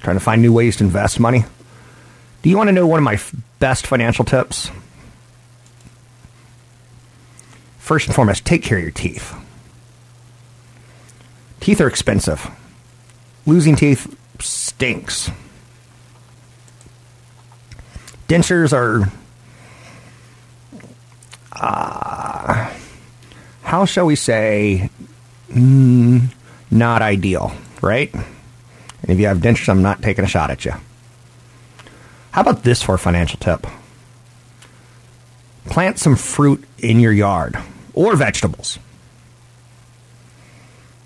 trying 0.00 0.16
to 0.16 0.20
find 0.20 0.42
new 0.42 0.52
ways 0.52 0.76
to 0.78 0.84
invest 0.84 1.20
money. 1.20 1.44
Do 2.42 2.50
you 2.50 2.56
want 2.56 2.68
to 2.68 2.72
know 2.72 2.86
one 2.86 2.98
of 2.98 3.04
my 3.04 3.14
f- 3.14 3.34
best 3.58 3.86
financial 3.86 4.24
tips? 4.24 4.70
First 7.78 8.06
and 8.06 8.14
foremost, 8.14 8.44
take 8.44 8.62
care 8.62 8.78
of 8.78 8.82
your 8.84 8.92
teeth. 8.92 9.34
Teeth 11.60 11.80
are 11.80 11.88
expensive. 11.88 12.50
Losing 13.50 13.74
teeth 13.74 14.16
stinks. 14.38 15.28
Dentures 18.28 18.72
are, 18.72 19.10
uh, 21.50 22.72
how 23.64 23.84
shall 23.86 24.06
we 24.06 24.14
say, 24.14 24.88
mm, 25.48 26.32
not 26.70 27.02
ideal, 27.02 27.52
right? 27.82 28.14
And 28.14 29.10
if 29.10 29.18
you 29.18 29.26
have 29.26 29.38
dentures, 29.38 29.68
I'm 29.68 29.82
not 29.82 30.00
taking 30.00 30.24
a 30.24 30.28
shot 30.28 30.52
at 30.52 30.64
you. 30.64 30.74
How 32.30 32.42
about 32.42 32.62
this 32.62 32.84
for 32.84 32.94
a 32.94 32.98
financial 33.00 33.40
tip? 33.40 33.66
Plant 35.64 35.98
some 35.98 36.14
fruit 36.14 36.62
in 36.78 37.00
your 37.00 37.12
yard 37.12 37.58
or 37.94 38.14
vegetables. 38.14 38.78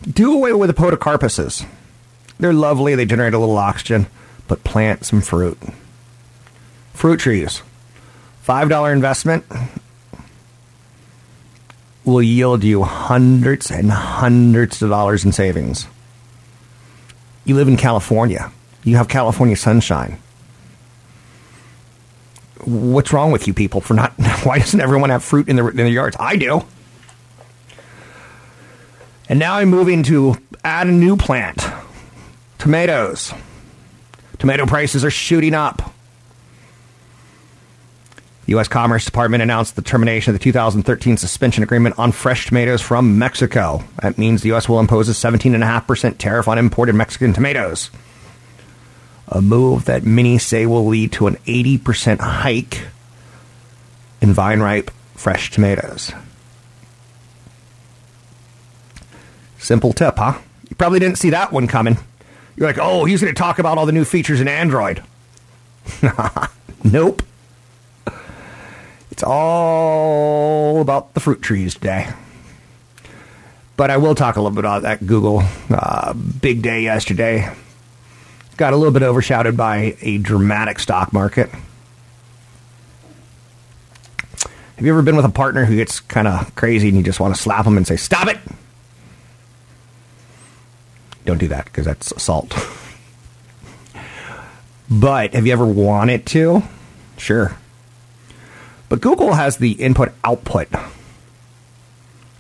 Do 0.03 0.35
away 0.35 0.53
with 0.53 0.69
the 0.69 0.75
podocarpuses. 0.75 1.65
They're 2.38 2.53
lovely, 2.53 2.95
they 2.95 3.05
generate 3.05 3.35
a 3.35 3.38
little 3.38 3.57
oxygen, 3.57 4.07
but 4.49 4.64
plant 4.64 5.05
some 5.05 5.21
fruit. 5.21 5.59
Fruit 6.93 7.19
trees. 7.19 7.62
$5 8.47 8.93
investment 8.93 9.45
will 12.05 12.23
yield 12.23 12.62
you 12.62 12.83
hundreds 12.83 13.71
and 13.71 13.91
hundreds 13.91 14.83
of 14.83 14.91
dollars 14.91 15.25
in 15.25 15.33
savings. 15.33 15.87
You 17.45 17.55
live 17.55 17.69
in 17.69 17.76
California. 17.76 18.53
You 18.85 18.97
have 18.97 19.09
California 19.09 19.57
sunshine. 19.57 20.19
What's 22.64 23.12
wrong 23.12 23.33
with 23.33 23.47
you 23.47 23.55
people 23.55 23.81
for 23.81 23.95
not? 23.95 24.12
Why 24.45 24.59
doesn't 24.59 24.81
everyone 24.81 25.11
have 25.11 25.25
fruit 25.25 25.49
in 25.49 25.57
their 25.57 25.69
in 25.69 25.76
their 25.76 25.87
yards? 25.87 26.17
I 26.19 26.37
do. 26.37 26.64
And 29.29 29.38
now 29.38 29.55
I'm 29.57 29.69
moving 29.69 30.03
to 30.05 30.37
add 30.62 30.87
a 30.87 30.93
new 30.93 31.17
plant 31.17 31.67
tomatoes. 32.64 33.35
Tomato 34.38 34.64
prices 34.64 35.04
are 35.04 35.11
shooting 35.11 35.52
up. 35.52 35.92
The 38.47 38.52
U.S. 38.52 38.68
Commerce 38.68 39.04
Department 39.04 39.42
announced 39.42 39.76
the 39.76 39.83
termination 39.83 40.35
of 40.35 40.40
the 40.40 40.42
2013 40.42 41.18
suspension 41.18 41.62
agreement 41.62 41.99
on 41.99 42.11
fresh 42.11 42.47
tomatoes 42.47 42.80
from 42.80 43.18
Mexico. 43.18 43.85
That 44.00 44.16
means 44.16 44.40
the 44.40 44.49
U.S. 44.49 44.66
will 44.66 44.80
impose 44.80 45.11
a 45.11 45.12
17.5% 45.12 46.16
tariff 46.16 46.49
on 46.49 46.56
imported 46.56 46.94
Mexican 46.94 47.35
tomatoes. 47.35 47.90
A 49.28 49.42
move 49.42 49.85
that 49.85 50.04
many 50.04 50.38
say 50.38 50.64
will 50.64 50.87
lead 50.87 51.12
to 51.12 51.26
an 51.26 51.35
80% 51.44 52.21
hike 52.21 52.87
in 54.23 54.33
vine 54.33 54.61
ripe 54.61 54.90
fresh 55.14 55.50
tomatoes. 55.50 56.12
Simple 59.59 59.92
tip, 59.92 60.16
huh? 60.16 60.38
You 60.71 60.76
probably 60.76 60.99
didn't 60.99 61.18
see 61.18 61.28
that 61.28 61.52
one 61.52 61.66
coming. 61.66 61.99
You're 62.56 62.68
like, 62.68 62.78
oh, 62.78 63.04
he's 63.04 63.20
going 63.20 63.34
to 63.34 63.38
talk 63.38 63.58
about 63.58 63.78
all 63.78 63.87
the 63.87 63.92
new 63.92 64.04
features 64.04 64.40
in 64.40 64.49
Android. 64.49 65.02
nope. 66.84 67.23
It's 69.11 69.23
all 69.25 70.80
about 70.80 71.14
the 71.14 71.20
fruit 71.20 71.42
trees 71.42 71.75
today. 71.75 72.08
But 73.76 73.90
I 73.90 73.96
will 73.96 74.14
talk 74.14 74.37
a 74.37 74.40
little 74.40 74.54
bit 74.54 74.61
about 74.61 74.82
that 74.82 75.06
Google 75.06 75.42
uh, 75.70 76.12
big 76.12 76.62
day 76.62 76.82
yesterday. 76.82 77.52
Got 78.56 78.73
a 78.73 78.76
little 78.76 78.92
bit 78.92 79.02
overshadowed 79.02 79.56
by 79.56 79.96
a 80.00 80.18
dramatic 80.18 80.78
stock 80.78 81.12
market. 81.12 81.50
Have 84.76 84.84
you 84.84 84.92
ever 84.92 85.02
been 85.02 85.16
with 85.16 85.25
a 85.25 85.30
partner 85.30 85.64
who 85.64 85.76
gets 85.76 86.00
kind 86.00 86.28
of 86.28 86.54
crazy 86.54 86.88
and 86.88 86.96
you 86.96 87.02
just 87.02 87.18
want 87.18 87.34
to 87.34 87.40
slap 87.40 87.64
them 87.64 87.76
and 87.76 87.87
say, 87.87 87.96
stop 87.96 88.28
it? 88.28 88.38
Don't 91.25 91.38
do 91.38 91.49
that 91.49 91.64
because 91.66 91.85
that's 91.85 92.12
assault. 92.12 92.54
but 94.90 95.35
have 95.35 95.47
you 95.47 95.52
ever 95.52 95.66
wanted 95.66 96.26
to? 96.26 96.62
Sure. 97.16 97.57
But 98.88 99.00
Google 99.00 99.33
has 99.33 99.57
the 99.57 99.73
input 99.73 100.12
output 100.23 100.69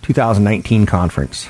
2019 0.02 0.86
conference. 0.86 1.48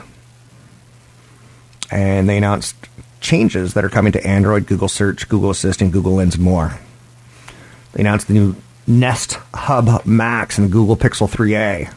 And 1.90 2.28
they 2.28 2.38
announced 2.38 2.76
changes 3.20 3.74
that 3.74 3.84
are 3.84 3.88
coming 3.88 4.12
to 4.12 4.26
Android, 4.26 4.66
Google 4.66 4.88
Search, 4.88 5.28
Google 5.28 5.50
Assistant, 5.50 5.92
Google 5.92 6.14
Lens, 6.14 6.36
and 6.36 6.44
more. 6.44 6.78
They 7.92 8.00
announced 8.00 8.28
the 8.28 8.34
new 8.34 8.56
Nest 8.86 9.38
Hub 9.54 10.04
Max 10.06 10.58
and 10.58 10.70
Google 10.70 10.96
Pixel 10.96 11.28
3a. 11.28 11.92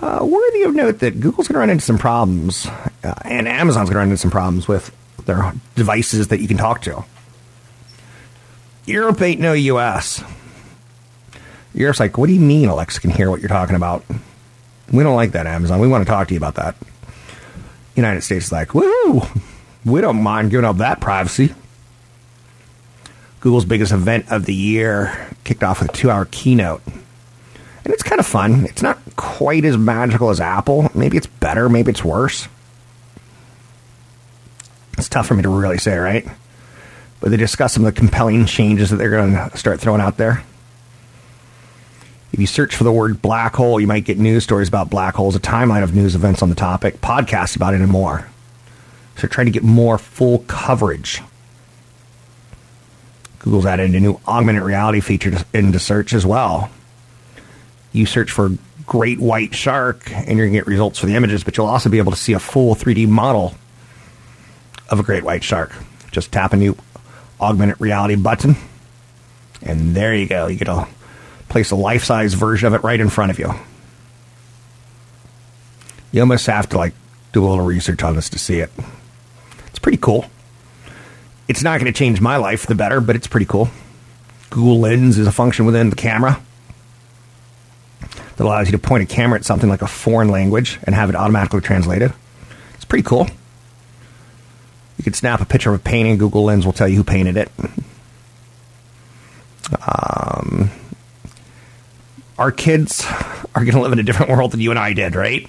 Uh, 0.00 0.24
worthy 0.24 0.62
of 0.62 0.74
note 0.74 0.98
that 1.00 1.20
Google's 1.20 1.48
going 1.48 1.54
to 1.54 1.60
run 1.60 1.70
into 1.70 1.84
some 1.84 1.98
problems, 1.98 2.66
uh, 3.04 3.14
and 3.24 3.46
Amazon's 3.46 3.88
going 3.88 3.94
to 3.94 3.98
run 3.98 4.08
into 4.08 4.18
some 4.18 4.30
problems 4.30 4.66
with 4.66 4.94
their 5.26 5.52
devices 5.74 6.28
that 6.28 6.40
you 6.40 6.48
can 6.48 6.56
talk 6.56 6.82
to. 6.82 7.04
Europe 8.86 9.20
ain't 9.22 9.40
no 9.40 9.52
US. 9.52 10.22
Europe's 11.74 12.00
like, 12.00 12.18
what 12.18 12.26
do 12.26 12.32
you 12.32 12.40
mean 12.40 12.68
Alexa 12.68 13.00
can 13.00 13.10
hear 13.10 13.30
what 13.30 13.40
you're 13.40 13.48
talking 13.48 13.76
about? 13.76 14.04
We 14.92 15.02
don't 15.02 15.16
like 15.16 15.32
that, 15.32 15.46
Amazon. 15.46 15.80
We 15.80 15.88
want 15.88 16.04
to 16.06 16.10
talk 16.10 16.28
to 16.28 16.34
you 16.34 16.38
about 16.38 16.54
that. 16.56 16.76
United 17.96 18.22
States 18.22 18.46
is 18.46 18.52
like, 18.52 18.74
woo, 18.74 19.22
we 19.84 20.00
don't 20.00 20.22
mind 20.22 20.50
giving 20.50 20.64
up 20.64 20.78
that 20.78 21.00
privacy. 21.00 21.54
Google's 23.40 23.64
biggest 23.64 23.92
event 23.92 24.30
of 24.30 24.46
the 24.46 24.54
year 24.54 25.28
kicked 25.44 25.62
off 25.62 25.80
with 25.80 25.90
a 25.90 25.92
two 25.92 26.10
hour 26.10 26.24
keynote. 26.26 26.82
And 26.86 27.92
it's 27.92 28.02
kind 28.02 28.18
of 28.18 28.26
fun. 28.26 28.64
It's 28.64 28.82
not 28.82 28.98
quite 29.16 29.64
as 29.64 29.76
magical 29.76 30.30
as 30.30 30.40
Apple. 30.40 30.90
Maybe 30.94 31.16
it's 31.16 31.26
better, 31.26 31.68
maybe 31.68 31.90
it's 31.90 32.04
worse. 32.04 32.48
It's 34.98 35.08
tough 35.08 35.26
for 35.26 35.34
me 35.34 35.42
to 35.42 35.48
really 35.48 35.78
say, 35.78 35.96
right? 35.96 36.26
But 37.20 37.30
they 37.30 37.36
discuss 37.36 37.72
some 37.72 37.84
of 37.84 37.94
the 37.94 37.98
compelling 37.98 38.46
changes 38.46 38.90
that 38.90 38.96
they're 38.96 39.10
going 39.10 39.32
to 39.32 39.56
start 39.56 39.80
throwing 39.80 40.00
out 40.00 40.16
there. 40.16 40.44
If 42.32 42.40
you 42.40 42.46
search 42.46 42.74
for 42.74 42.84
the 42.84 42.92
word 42.92 43.22
black 43.22 43.54
hole, 43.54 43.80
you 43.80 43.86
might 43.86 44.04
get 44.04 44.18
news 44.18 44.42
stories 44.42 44.68
about 44.68 44.90
black 44.90 45.14
holes, 45.14 45.36
a 45.36 45.40
timeline 45.40 45.84
of 45.84 45.94
news 45.94 46.14
events 46.14 46.42
on 46.42 46.48
the 46.48 46.56
topic, 46.56 47.00
podcasts 47.00 47.54
about 47.54 47.74
it, 47.74 47.80
and 47.80 47.90
more. 47.90 48.28
So 49.16 49.28
trying 49.28 49.46
to 49.46 49.52
get 49.52 49.62
more 49.62 49.98
full 49.98 50.40
coverage. 50.40 51.22
Google's 53.38 53.66
added 53.66 53.94
a 53.94 54.00
new 54.00 54.18
augmented 54.26 54.62
reality 54.62 55.00
feature 55.00 55.36
into 55.52 55.78
search 55.78 56.12
as 56.12 56.26
well. 56.26 56.70
You 57.92 58.06
search 58.06 58.32
for 58.32 58.50
great 58.86 59.20
white 59.20 59.54
shark 59.54 60.10
and 60.10 60.36
you're 60.36 60.46
going 60.46 60.54
to 60.54 60.58
get 60.58 60.66
results 60.66 60.98
for 60.98 61.06
the 61.06 61.14
images, 61.14 61.44
but 61.44 61.56
you'll 61.56 61.66
also 61.66 61.88
be 61.88 61.98
able 61.98 62.12
to 62.12 62.18
see 62.18 62.32
a 62.32 62.38
full 62.38 62.74
3D 62.74 63.06
model 63.06 63.54
of 64.90 65.00
a 65.00 65.02
great 65.02 65.24
white 65.24 65.44
shark. 65.44 65.72
Just 66.10 66.32
tap 66.32 66.52
a 66.52 66.56
new 66.56 66.76
augmented 67.40 67.80
reality 67.80 68.14
button, 68.14 68.56
and 69.62 69.94
there 69.94 70.14
you 70.14 70.26
go. 70.26 70.46
You 70.46 70.56
get 70.56 70.66
to 70.66 70.86
place 71.48 71.70
a 71.70 71.76
life 71.76 72.04
size 72.04 72.34
version 72.34 72.66
of 72.66 72.74
it 72.74 72.82
right 72.82 73.00
in 73.00 73.08
front 73.08 73.30
of 73.30 73.38
you. 73.38 73.52
You 76.12 76.20
almost 76.20 76.46
have 76.46 76.68
to 76.70 76.78
like 76.78 76.94
do 77.32 77.44
a 77.44 77.48
little 77.48 77.64
research 77.64 78.02
on 78.02 78.14
this 78.14 78.28
to 78.30 78.38
see 78.38 78.60
it. 78.60 78.70
It's 79.66 79.78
pretty 79.78 79.98
cool. 79.98 80.26
It's 81.48 81.62
not 81.62 81.80
going 81.80 81.92
to 81.92 81.98
change 81.98 82.20
my 82.20 82.36
life 82.36 82.66
the 82.66 82.74
better, 82.74 83.00
but 83.00 83.16
it's 83.16 83.26
pretty 83.26 83.46
cool. 83.46 83.68
Google 84.50 84.80
Lens 84.80 85.18
is 85.18 85.26
a 85.26 85.32
function 85.32 85.66
within 85.66 85.90
the 85.90 85.96
camera 85.96 86.40
that 88.36 88.44
allows 88.44 88.68
you 88.68 88.72
to 88.72 88.78
point 88.78 89.02
a 89.02 89.06
camera 89.06 89.38
at 89.38 89.44
something 89.44 89.68
like 89.68 89.82
a 89.82 89.86
foreign 89.86 90.28
language 90.28 90.78
and 90.84 90.94
have 90.94 91.10
it 91.10 91.16
automatically 91.16 91.60
translated. 91.60 92.12
It's 92.74 92.84
pretty 92.84 93.02
cool. 93.02 93.28
You 94.98 95.04
can 95.04 95.12
snap 95.12 95.40
a 95.40 95.44
picture 95.44 95.72
of 95.72 95.80
a 95.80 95.82
painting. 95.82 96.18
Google 96.18 96.44
Lens 96.44 96.64
will 96.64 96.72
tell 96.72 96.88
you 96.88 96.96
who 96.96 97.04
painted 97.04 97.36
it. 97.36 97.50
Um, 99.86 100.70
our 102.38 102.52
kids 102.52 103.04
are 103.54 103.64
going 103.64 103.72
to 103.74 103.80
live 103.80 103.92
in 103.92 103.98
a 103.98 104.02
different 104.02 104.30
world 104.30 104.52
than 104.52 104.60
you 104.60 104.70
and 104.70 104.78
I 104.78 104.92
did, 104.92 105.14
right? 105.14 105.48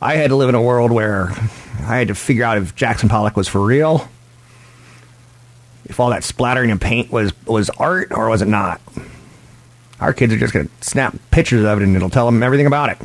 I 0.00 0.16
had 0.16 0.28
to 0.28 0.36
live 0.36 0.48
in 0.48 0.54
a 0.54 0.62
world 0.62 0.90
where 0.90 1.30
I 1.80 1.96
had 1.96 2.08
to 2.08 2.14
figure 2.14 2.44
out 2.44 2.58
if 2.58 2.74
Jackson 2.74 3.08
Pollock 3.08 3.36
was 3.36 3.48
for 3.48 3.60
real, 3.60 4.06
if 5.86 5.98
all 5.98 6.10
that 6.10 6.24
splattering 6.24 6.70
and 6.70 6.80
paint 6.80 7.10
was 7.10 7.32
was 7.46 7.70
art 7.70 8.12
or 8.12 8.28
was 8.28 8.42
it 8.42 8.48
not. 8.48 8.80
Our 10.00 10.12
kids 10.12 10.32
are 10.32 10.38
just 10.38 10.52
going 10.52 10.68
to 10.68 10.72
snap 10.84 11.16
pictures 11.30 11.64
of 11.64 11.80
it 11.80 11.84
and 11.84 11.96
it'll 11.96 12.10
tell 12.10 12.26
them 12.26 12.42
everything 12.42 12.66
about 12.66 12.90
it. 12.90 12.98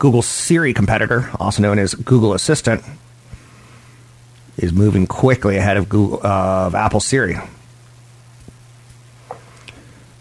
Google's 0.00 0.26
Siri 0.26 0.72
competitor, 0.72 1.30
also 1.38 1.62
known 1.62 1.78
as 1.78 1.94
Google 1.94 2.32
Assistant, 2.32 2.82
is 4.56 4.72
moving 4.72 5.06
quickly 5.06 5.58
ahead 5.58 5.76
of 5.76 5.90
Google 5.90 6.20
uh, 6.24 6.66
of 6.66 6.74
Apple 6.74 7.00
Siri. 7.00 7.36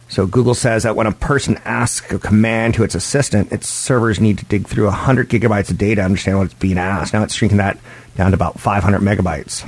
So 0.10 0.28
Google 0.28 0.54
says 0.54 0.84
that 0.84 0.98
when 0.98 1.08
a 1.08 1.14
person 1.14 1.62
asks 1.64 2.12
a 2.12 2.20
command 2.20 2.74
to 2.74 2.84
its 2.84 2.94
assistant, 2.94 3.54
its 3.54 3.70
servers 3.70 4.20
need 4.20 4.40
to 4.40 4.46
dig 4.46 4.68
through 4.68 4.86
100 4.86 5.30
gigabytes 5.30 5.72
of 5.72 5.78
data 5.78 6.02
to 6.02 6.06
understand 6.06 6.40
what's 6.40 6.54
being 6.56 6.78
asked. 6.78 7.14
Now 7.14 7.24
it's 7.24 7.34
shrinking 7.34 7.60
that 7.60 7.80
down 8.18 8.32
to 8.32 8.36
about 8.36 8.60
500 8.60 9.00
megabytes, 9.00 9.66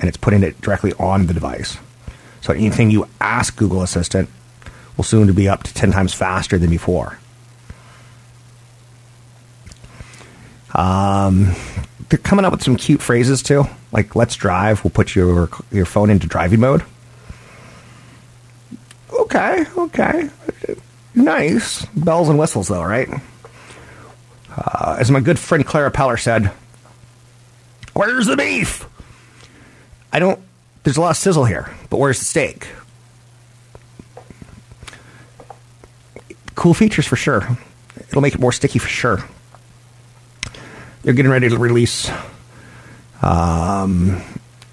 and 0.00 0.08
it's 0.08 0.16
putting 0.16 0.42
it 0.42 0.60
directly 0.60 0.92
on 0.94 1.28
the 1.28 1.34
device. 1.34 1.78
So 2.40 2.52
anything 2.52 2.90
you 2.90 3.06
ask 3.20 3.56
Google 3.56 3.82
Assistant 3.82 4.28
will 4.96 5.04
soon 5.04 5.32
be 5.34 5.48
up 5.48 5.62
to 5.62 5.72
10 5.72 5.92
times 5.92 6.12
faster 6.12 6.58
than 6.58 6.70
before. 6.70 7.20
Um, 10.74 11.54
they're 12.08 12.18
coming 12.18 12.44
up 12.44 12.52
with 12.52 12.62
some 12.62 12.76
cute 12.76 13.00
phrases 13.00 13.42
too, 13.42 13.64
like 13.92 14.16
"Let's 14.16 14.36
drive." 14.36 14.82
We'll 14.84 14.90
put 14.90 15.14
your 15.14 15.48
your 15.70 15.86
phone 15.86 16.10
into 16.10 16.26
driving 16.26 16.60
mode. 16.60 16.82
Okay, 19.12 19.64
okay, 19.76 20.30
nice 21.14 21.84
bells 21.86 22.28
and 22.28 22.38
whistles 22.38 22.68
though, 22.68 22.82
right? 22.82 23.08
Uh, 24.56 24.96
as 24.98 25.10
my 25.10 25.20
good 25.20 25.38
friend 25.38 25.64
Clara 25.64 25.90
Peller 25.90 26.20
said, 26.20 26.50
"Where's 27.92 28.26
the 28.26 28.36
beef?" 28.36 28.86
I 30.12 30.18
don't. 30.18 30.40
There's 30.82 30.96
a 30.96 31.00
lot 31.00 31.10
of 31.10 31.16
sizzle 31.16 31.44
here, 31.44 31.70
but 31.88 31.96
where's 31.96 32.18
the 32.18 32.24
steak? 32.24 32.68
Cool 36.54 36.74
features 36.74 37.06
for 37.06 37.16
sure. 37.16 37.58
It'll 38.08 38.22
make 38.22 38.34
it 38.34 38.40
more 38.40 38.52
sticky 38.52 38.78
for 38.78 38.88
sure. 38.88 39.24
They're 41.04 41.12
getting 41.12 41.30
ready 41.30 41.50
to 41.50 41.58
release 41.58 42.10
um, 43.20 44.22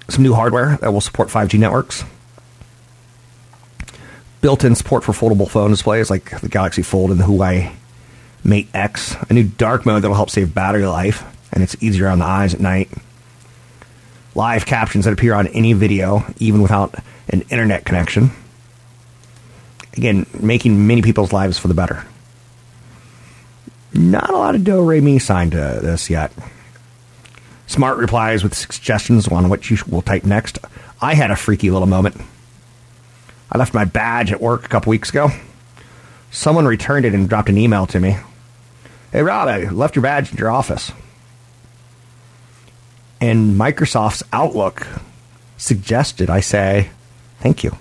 some 0.08 0.22
new 0.22 0.32
hardware 0.32 0.78
that 0.78 0.90
will 0.90 1.02
support 1.02 1.28
5G 1.28 1.58
networks. 1.58 2.04
Built-in 4.40 4.74
support 4.74 5.04
for 5.04 5.12
foldable 5.12 5.48
phone 5.48 5.70
displays 5.70 6.08
like 6.08 6.40
the 6.40 6.48
Galaxy 6.48 6.80
Fold 6.80 7.10
and 7.10 7.20
the 7.20 7.24
Huawei 7.24 7.74
Mate 8.44 8.68
X. 8.72 9.14
A 9.28 9.34
new 9.34 9.44
dark 9.44 9.84
mode 9.84 10.02
that 10.02 10.08
will 10.08 10.16
help 10.16 10.30
save 10.30 10.54
battery 10.54 10.86
life, 10.86 11.22
and 11.52 11.62
it's 11.62 11.80
easier 11.82 12.08
on 12.08 12.18
the 12.18 12.24
eyes 12.24 12.54
at 12.54 12.60
night. 12.60 12.90
Live 14.34 14.64
captions 14.64 15.04
that 15.04 15.12
appear 15.12 15.34
on 15.34 15.48
any 15.48 15.74
video, 15.74 16.24
even 16.38 16.62
without 16.62 16.94
an 17.28 17.42
internet 17.50 17.84
connection. 17.84 18.30
Again, 19.98 20.24
making 20.40 20.86
many 20.86 21.02
people's 21.02 21.34
lives 21.34 21.58
for 21.58 21.68
the 21.68 21.74
better. 21.74 22.06
Not 23.94 24.30
a 24.30 24.36
lot 24.36 24.54
of 24.54 24.64
do 24.64 24.82
re 24.82 25.00
mi 25.00 25.18
signed 25.18 25.52
to 25.52 25.80
this 25.82 26.08
yet. 26.08 26.32
Smart 27.66 27.98
replies 27.98 28.42
with 28.42 28.54
suggestions 28.54 29.28
on 29.28 29.48
what 29.48 29.70
you 29.70 29.78
will 29.88 30.02
type 30.02 30.24
next. 30.24 30.58
I 31.00 31.14
had 31.14 31.30
a 31.30 31.36
freaky 31.36 31.70
little 31.70 31.88
moment. 31.88 32.16
I 33.50 33.58
left 33.58 33.74
my 33.74 33.84
badge 33.84 34.32
at 34.32 34.40
work 34.40 34.64
a 34.64 34.68
couple 34.68 34.90
weeks 34.90 35.10
ago. 35.10 35.30
Someone 36.30 36.66
returned 36.66 37.04
it 37.04 37.14
and 37.14 37.28
dropped 37.28 37.48
an 37.48 37.58
email 37.58 37.86
to 37.86 38.00
me. 38.00 38.16
Hey, 39.10 39.22
Rob, 39.22 39.48
I 39.48 39.64
left 39.68 39.94
your 39.94 40.02
badge 40.02 40.32
in 40.32 40.38
your 40.38 40.50
office. 40.50 40.92
And 43.20 43.58
Microsoft's 43.58 44.22
Outlook 44.32 44.86
suggested 45.58 46.30
I 46.30 46.40
say 46.40 46.90
thank 47.40 47.62
you. 47.62 47.76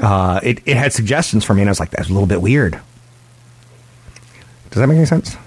Uh, 0.00 0.40
it, 0.42 0.60
it 0.66 0.76
had 0.76 0.92
suggestions 0.92 1.44
for 1.44 1.54
me, 1.54 1.62
and 1.62 1.68
I 1.68 1.72
was 1.72 1.80
like, 1.80 1.90
that's 1.90 2.08
a 2.08 2.12
little 2.12 2.26
bit 2.26 2.42
weird. 2.42 2.80
Does 4.76 4.82
that 4.82 4.88
make 4.88 4.98
any 4.98 5.06
sense? 5.06 5.38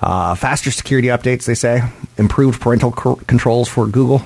Uh, 0.00 0.36
faster 0.36 0.70
security 0.70 1.08
updates, 1.08 1.44
they 1.44 1.56
say. 1.56 1.82
Improved 2.16 2.60
parental 2.60 2.92
c- 2.92 3.24
controls 3.26 3.68
for 3.68 3.88
Google. 3.88 4.22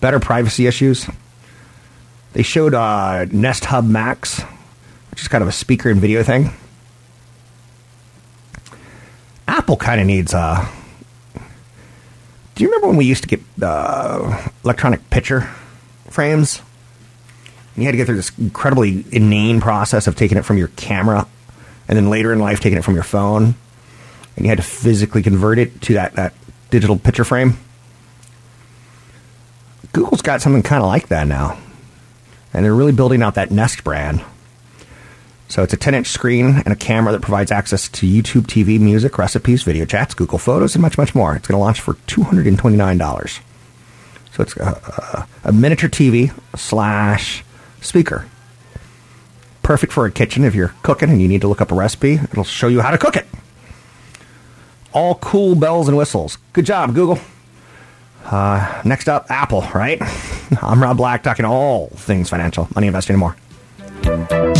Better 0.00 0.18
privacy 0.18 0.66
issues. 0.66 1.08
They 2.32 2.42
showed 2.42 2.74
uh, 2.74 3.26
Nest 3.26 3.66
Hub 3.66 3.86
Max, 3.86 4.40
which 5.12 5.20
is 5.20 5.28
kind 5.28 5.42
of 5.42 5.48
a 5.48 5.52
speaker 5.52 5.90
and 5.90 6.00
video 6.00 6.24
thing. 6.24 6.50
Apple 9.46 9.76
kind 9.76 10.00
of 10.00 10.08
needs. 10.08 10.34
Uh, 10.34 10.66
do 12.56 12.64
you 12.64 12.68
remember 12.68 12.88
when 12.88 12.96
we 12.96 13.04
used 13.04 13.22
to 13.22 13.28
get 13.28 13.42
uh, 13.62 14.48
electronic 14.64 15.08
picture 15.10 15.42
frames? 16.10 16.60
And 17.76 17.84
you 17.84 17.86
had 17.86 17.92
to 17.92 17.96
get 17.96 18.06
through 18.06 18.16
this 18.16 18.36
incredibly 18.40 19.04
inane 19.12 19.60
process 19.60 20.08
of 20.08 20.16
taking 20.16 20.36
it 20.36 20.44
from 20.44 20.58
your 20.58 20.66
camera 20.74 21.24
and 21.88 21.96
then 21.96 22.10
later 22.10 22.32
in 22.32 22.38
life 22.38 22.60
taking 22.60 22.78
it 22.78 22.84
from 22.84 22.94
your 22.94 23.02
phone 23.02 23.54
and 24.36 24.44
you 24.44 24.50
had 24.50 24.58
to 24.58 24.64
physically 24.64 25.22
convert 25.22 25.58
it 25.58 25.80
to 25.82 25.94
that, 25.94 26.14
that 26.14 26.32
digital 26.70 26.96
picture 26.96 27.24
frame. 27.24 27.54
Google's 29.92 30.22
got 30.22 30.40
something 30.40 30.62
kind 30.62 30.80
of 30.82 30.86
like 30.86 31.08
that 31.08 31.26
now. 31.26 31.58
And 32.52 32.64
they're 32.64 32.74
really 32.74 32.92
building 32.92 33.22
out 33.22 33.34
that 33.34 33.50
Nest 33.50 33.82
brand. 33.82 34.22
So 35.48 35.62
it's 35.62 35.72
a 35.72 35.76
10 35.76 35.94
inch 35.94 36.06
screen 36.06 36.62
and 36.64 36.68
a 36.68 36.76
camera 36.76 37.12
that 37.12 37.22
provides 37.22 37.50
access 37.50 37.88
to 37.88 38.06
YouTube 38.06 38.42
TV, 38.42 38.78
music, 38.78 39.18
recipes, 39.18 39.62
video 39.62 39.86
chats, 39.86 40.14
Google 40.14 40.38
Photos, 40.38 40.74
and 40.74 40.82
much, 40.82 40.98
much 40.98 41.14
more. 41.14 41.34
It's 41.34 41.48
going 41.48 41.58
to 41.58 41.62
launch 41.62 41.80
for 41.80 41.94
$229. 41.94 43.40
So 44.32 44.42
it's 44.42 44.56
a, 44.56 45.26
a, 45.44 45.48
a 45.48 45.52
miniature 45.52 45.88
TV 45.88 46.32
slash 46.56 47.42
speaker. 47.80 48.26
Perfect 49.68 49.92
for 49.92 50.06
a 50.06 50.10
kitchen 50.10 50.44
if 50.44 50.54
you're 50.54 50.72
cooking 50.82 51.10
and 51.10 51.20
you 51.20 51.28
need 51.28 51.42
to 51.42 51.46
look 51.46 51.60
up 51.60 51.70
a 51.70 51.74
recipe. 51.74 52.14
It'll 52.14 52.42
show 52.42 52.68
you 52.68 52.80
how 52.80 52.90
to 52.90 52.96
cook 52.96 53.16
it. 53.16 53.26
All 54.94 55.16
cool 55.16 55.54
bells 55.56 55.88
and 55.88 55.96
whistles. 55.98 56.38
Good 56.54 56.64
job, 56.64 56.94
Google. 56.94 57.18
Uh, 58.24 58.80
next 58.86 59.10
up, 59.10 59.30
Apple, 59.30 59.60
right? 59.74 60.00
I'm 60.62 60.82
Rob 60.82 60.96
Black, 60.96 61.22
talking 61.22 61.44
all 61.44 61.88
things 61.88 62.30
financial, 62.30 62.66
money 62.74 62.86
investing, 62.86 63.12
and 63.12 63.20
more. 63.20 64.56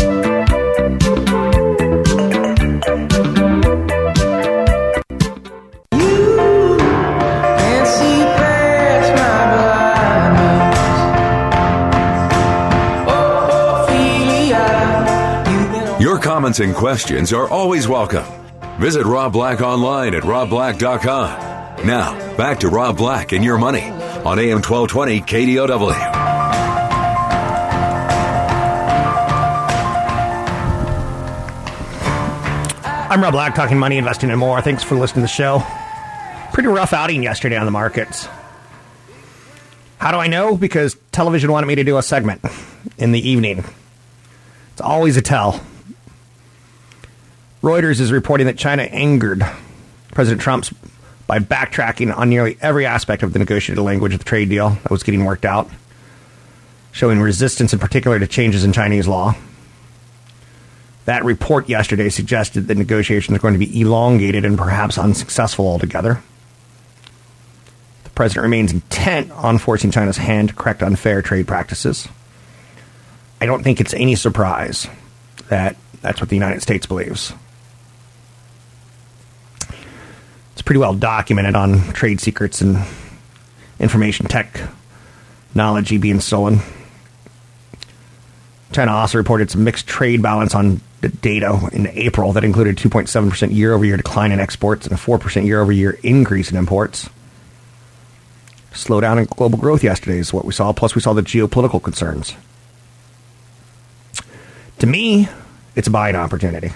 Comments 16.48 16.61
and 16.61 16.74
questions 16.74 17.32
are 17.34 17.46
always 17.46 17.87
welcome. 17.87 18.24
Visit 18.80 19.04
Rob 19.04 19.34
Black 19.34 19.61
online 19.61 20.14
at 20.14 20.22
robblack.com. 20.22 21.87
Now, 21.87 22.37
back 22.38 22.61
to 22.61 22.68
Rob 22.68 22.96
Black 22.96 23.32
and 23.32 23.44
your 23.44 23.58
money 23.58 23.82
on 23.82 24.38
AM 24.38 24.62
1220 24.62 25.20
KDOW. 25.20 25.92
I'm 33.11 33.22
Rob 33.22 33.32
Black, 33.32 33.54
talking 33.54 33.78
money, 33.78 33.98
investing, 33.98 34.30
and 34.30 34.40
more. 34.40 34.62
Thanks 34.62 34.82
for 34.82 34.94
listening 34.94 35.16
to 35.16 35.20
the 35.22 35.28
show. 35.28 35.62
Pretty 36.54 36.68
rough 36.68 36.94
outing 36.94 37.22
yesterday 37.22 37.58
on 37.58 37.66
the 37.66 37.72
markets. 37.72 38.26
How 39.98 40.12
do 40.12 40.16
I 40.16 40.28
know? 40.28 40.56
Because 40.56 40.96
television 41.12 41.52
wanted 41.52 41.66
me 41.66 41.74
to 41.74 41.84
do 41.84 41.98
a 41.98 42.02
segment 42.02 42.40
in 42.96 43.12
the 43.12 43.28
evening. 43.28 43.64
It's 44.72 44.80
always 44.80 45.18
a 45.18 45.22
tell. 45.22 45.61
Reuters 47.62 48.00
is 48.00 48.12
reporting 48.12 48.46
that 48.46 48.56
China 48.56 48.84
angered 48.84 49.44
President 50.12 50.40
Trump's 50.40 50.72
by 51.26 51.38
backtracking 51.40 52.16
on 52.16 52.30
nearly 52.30 52.56
every 52.60 52.86
aspect 52.86 53.22
of 53.22 53.32
the 53.32 53.38
negotiated 53.38 53.82
language 53.82 54.14
of 54.14 54.20
the 54.20 54.24
trade 54.24 54.48
deal 54.48 54.70
that 54.70 54.90
was 54.90 55.02
getting 55.02 55.24
worked 55.24 55.44
out, 55.44 55.68
showing 56.92 57.20
resistance 57.20 57.72
in 57.72 57.78
particular 57.78 58.18
to 58.18 58.26
changes 58.26 58.64
in 58.64 58.72
Chinese 58.72 59.06
law. 59.06 59.34
That 61.04 61.24
report 61.24 61.68
yesterday 61.68 62.08
suggested 62.08 62.68
that 62.68 62.76
negotiations 62.76 63.36
are 63.36 63.40
going 63.40 63.54
to 63.54 63.58
be 63.58 63.80
elongated 63.80 64.44
and 64.44 64.56
perhaps 64.56 64.96
unsuccessful 64.96 65.66
altogether. 65.66 66.22
The 68.04 68.10
president 68.10 68.44
remains 68.44 68.72
intent 68.72 69.30
on 69.32 69.58
forcing 69.58 69.90
China's 69.90 70.16
hand 70.16 70.50
to 70.50 70.54
correct 70.54 70.82
unfair 70.82 71.22
trade 71.22 71.46
practices. 71.46 72.08
I 73.40 73.46
don't 73.46 73.62
think 73.62 73.80
it's 73.80 73.94
any 73.94 74.14
surprise 74.14 74.86
that 75.48 75.76
that's 76.02 76.20
what 76.20 76.28
the 76.28 76.36
United 76.36 76.62
States 76.62 76.86
believes. 76.86 77.32
It's 80.52 80.58
pretty 80.68 80.81
well 80.81 80.92
documented 80.92 81.57
on 81.57 81.81
trade 81.94 82.20
secrets 82.20 82.61
and 82.61 82.76
information 83.81 84.26
technology 84.26 85.96
being 85.96 86.20
stolen. 86.20 86.59
China 88.72 88.92
also 88.92 89.16
reported 89.16 89.50
some 89.50 89.64
mixed 89.64 89.87
trade 89.87 90.20
balance 90.20 90.54
on 90.54 90.83
the 91.00 91.09
data 91.09 91.59
in 91.72 91.87
April 91.87 92.35
that 92.35 92.44
included 92.44 92.76
2.7% 92.76 93.54
year 93.54 93.72
over 93.72 93.83
year 93.83 93.96
decline 93.96 94.31
in 94.31 94.40
exports 94.40 94.87
and 94.87 94.92
a 94.92 95.00
4% 95.00 95.46
year 95.46 95.62
over 95.62 95.72
year 95.72 95.98
increase 96.02 96.50
in 96.50 96.59
imports. 96.59 97.09
Slowdown 98.72 99.20
in 99.20 99.24
global 99.24 99.57
growth 99.57 99.83
yesterday 99.83 100.18
is 100.18 100.35
what 100.35 100.44
we 100.44 100.52
saw, 100.52 100.74
plus, 100.74 100.94
we 100.94 101.00
saw 101.00 101.14
the 101.14 101.22
geopolitical 101.22 101.83
concerns. 101.83 102.35
To 104.81 104.87
me, 104.87 105.31
it's 105.74 105.88
a 105.88 105.90
buying 105.90 106.14
opportunity. 106.14 106.72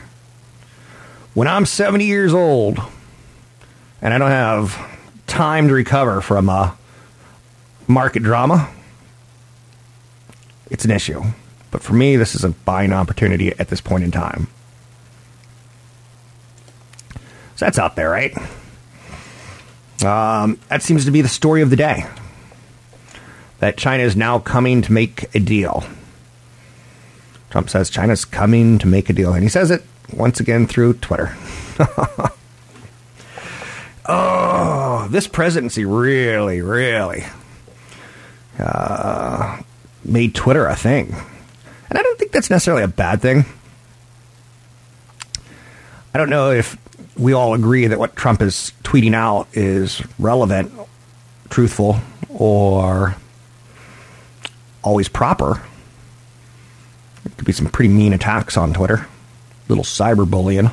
When 1.35 1.47
I'm 1.47 1.67
70 1.67 2.07
years 2.07 2.33
old 2.33 2.81
and 4.03 4.13
I 4.13 4.19
don't 4.19 4.31
have 4.31 4.77
time 5.27 5.69
to 5.69 5.75
recover 5.75 6.21
from 6.21 6.49
a 6.49 6.77
market 7.87 8.23
drama, 8.23 8.69
it's 10.71 10.85
an 10.85 10.91
issue. 10.91 11.23
But 11.71 11.83
for 11.83 11.95
me, 11.95 12.17
this 12.17 12.35
is 12.35 12.45
a 12.45 12.51
buying 12.51 12.93
opportunity 12.93 13.53
at 13.59 13.69
this 13.69 13.81
point 13.81 14.05
in 14.05 14.11
time. 14.11 14.49
So 17.57 17.65
that's 17.65 17.79
out 17.79 17.97
there, 17.97 18.11
right? 18.11 18.37
Um, 20.05 20.59
that 20.69 20.83
seems 20.83 21.05
to 21.05 21.11
be 21.11 21.23
the 21.23 21.29
story 21.29 21.63
of 21.63 21.71
the 21.71 21.77
day. 21.77 22.05
That 23.61 23.77
China 23.77 24.03
is 24.03 24.17
now 24.17 24.41
coming 24.41 24.83
to 24.83 24.93
make 24.93 25.35
a 25.35 25.39
deal. 25.39 25.85
Trump 27.51 27.71
says 27.71 27.89
China's 27.89 28.25
coming 28.25 28.79
to 28.79 28.87
make 28.87 29.09
a 29.09 29.13
deal, 29.13 29.33
and 29.33 29.43
he 29.43 29.49
says 29.49 29.71
it 29.71 29.85
once 30.13 30.41
again 30.41 30.67
through 30.67 30.95
Twitter. 30.95 31.37
oh, 34.07 35.09
this 35.11 35.27
presidency 35.27 35.85
really, 35.85 36.61
really 36.63 37.25
uh, 38.59 39.61
made 40.05 40.35
Twitter 40.35 40.67
a 40.67 40.77
thing. 40.77 41.15
And 41.89 41.99
I 41.99 42.03
don't 42.03 42.19
think 42.19 42.33
that's 42.33 42.51
necessarily 42.51 42.83
a 42.83 42.89
bad 42.89 43.21
thing. 43.21 43.45
I 46.15 46.19
don't 46.19 46.31
know 46.31 46.51
if 46.51 46.77
we 47.17 47.33
all 47.33 47.55
agree 47.55 47.87
that 47.87 47.99
what 47.99 48.17
Trump 48.17 48.43
is 48.43 48.73
tweeting 48.83 49.15
out 49.15 49.49
is 49.53 50.03
relevant, 50.19 50.73
truthful, 51.49 51.97
or 52.29 53.17
always 54.83 55.09
proper. 55.09 55.63
There 57.25 57.33
could 57.37 57.45
be 57.45 57.53
some 57.53 57.69
pretty 57.69 57.93
mean 57.93 58.13
attacks 58.13 58.57
on 58.57 58.75
Twitter, 58.75 59.07
little 59.69 59.85
cyberbullying. 59.85 60.73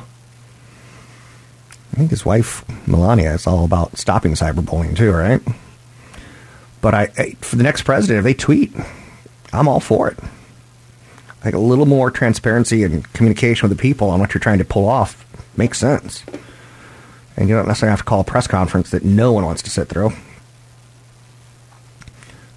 I 1.92 1.96
think 1.96 2.10
his 2.10 2.24
wife 2.24 2.64
Melania 2.86 3.32
is 3.34 3.46
all 3.46 3.64
about 3.64 3.98
stopping 3.98 4.32
cyberbullying 4.32 4.96
too, 4.96 5.12
right? 5.12 5.40
But 6.80 6.94
I, 6.94 7.08
I 7.18 7.30
for 7.40 7.56
the 7.56 7.62
next 7.62 7.82
president, 7.82 8.18
if 8.18 8.24
they 8.24 8.34
tweet, 8.34 8.72
I'm 9.52 9.68
all 9.68 9.80
for 9.80 10.08
it. 10.08 10.18
Like 11.44 11.54
a 11.54 11.58
little 11.58 11.86
more 11.86 12.10
transparency 12.10 12.84
and 12.84 13.10
communication 13.12 13.68
with 13.68 13.76
the 13.76 13.80
people 13.80 14.10
on 14.10 14.20
what 14.20 14.34
you're 14.34 14.40
trying 14.40 14.58
to 14.58 14.64
pull 14.64 14.88
off 14.88 15.24
makes 15.56 15.78
sense. 15.78 16.22
And 17.36 17.48
you 17.48 17.54
don't 17.54 17.66
necessarily 17.66 17.92
have 17.92 18.00
to 18.00 18.04
call 18.04 18.20
a 18.20 18.24
press 18.24 18.46
conference 18.46 18.90
that 18.90 19.04
no 19.04 19.32
one 19.32 19.44
wants 19.44 19.62
to 19.62 19.70
sit 19.70 19.88
through. 19.88 20.10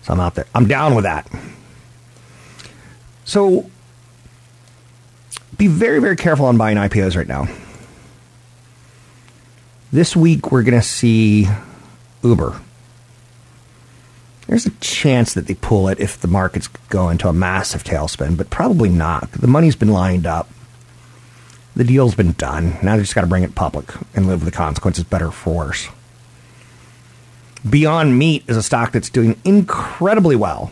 So 0.02 0.14
I'm 0.14 0.20
out 0.20 0.36
there. 0.36 0.46
I'm 0.54 0.68
down 0.68 0.96
with 0.96 1.06
that. 1.06 1.28
So 3.24 3.70
be 5.58 5.68
very, 5.68 6.00
very 6.00 6.18
careful 6.18 6.46
on 6.46 6.58
buying 6.58 6.78
IPOs 6.78 7.16
right 7.16 7.28
now. 7.28 7.48
This 9.94 10.16
week, 10.16 10.52
we're 10.52 10.64
going 10.64 10.82
to 10.82 10.82
see 10.82 11.48
Uber. 12.24 12.60
There's 14.48 14.66
a 14.66 14.72
chance 14.72 15.36
that 15.36 15.46
they 15.46 15.54
pull 15.54 15.88
it 15.88 16.00
if 16.00 16.20
the 16.20 16.28
markets 16.28 16.68
go 16.90 17.10
into 17.10 17.28
a 17.28 17.34
massive 17.34 17.84
tailspin, 17.84 18.36
but 18.36 18.50
probably 18.50 18.90
not. 18.90 19.32
The 19.34 19.46
money's 19.46 19.76
been 19.76 19.92
lined 19.92 20.26
up. 20.26 20.50
The 21.76 21.84
deal's 21.84 22.16
been 22.16 22.32
done. 22.32 22.80
Now 22.82 22.96
they 22.96 23.04
just 23.04 23.14
got 23.14 23.22
to 23.22 23.28
bring 23.28 23.44
it 23.44 23.54
public 23.54 23.94
and 24.16 24.26
live 24.26 24.44
with 24.44 24.52
the 24.52 24.58
consequences, 24.58 25.04
better 25.04 25.30
for 25.30 25.54
worse. 25.54 25.88
Beyond 27.70 28.18
Meat 28.18 28.46
is 28.48 28.58
a 28.58 28.64
stock 28.64 28.94
that's 28.94 29.12
doing 29.12 29.40
incredibly 29.46 30.36
well, 30.36 30.72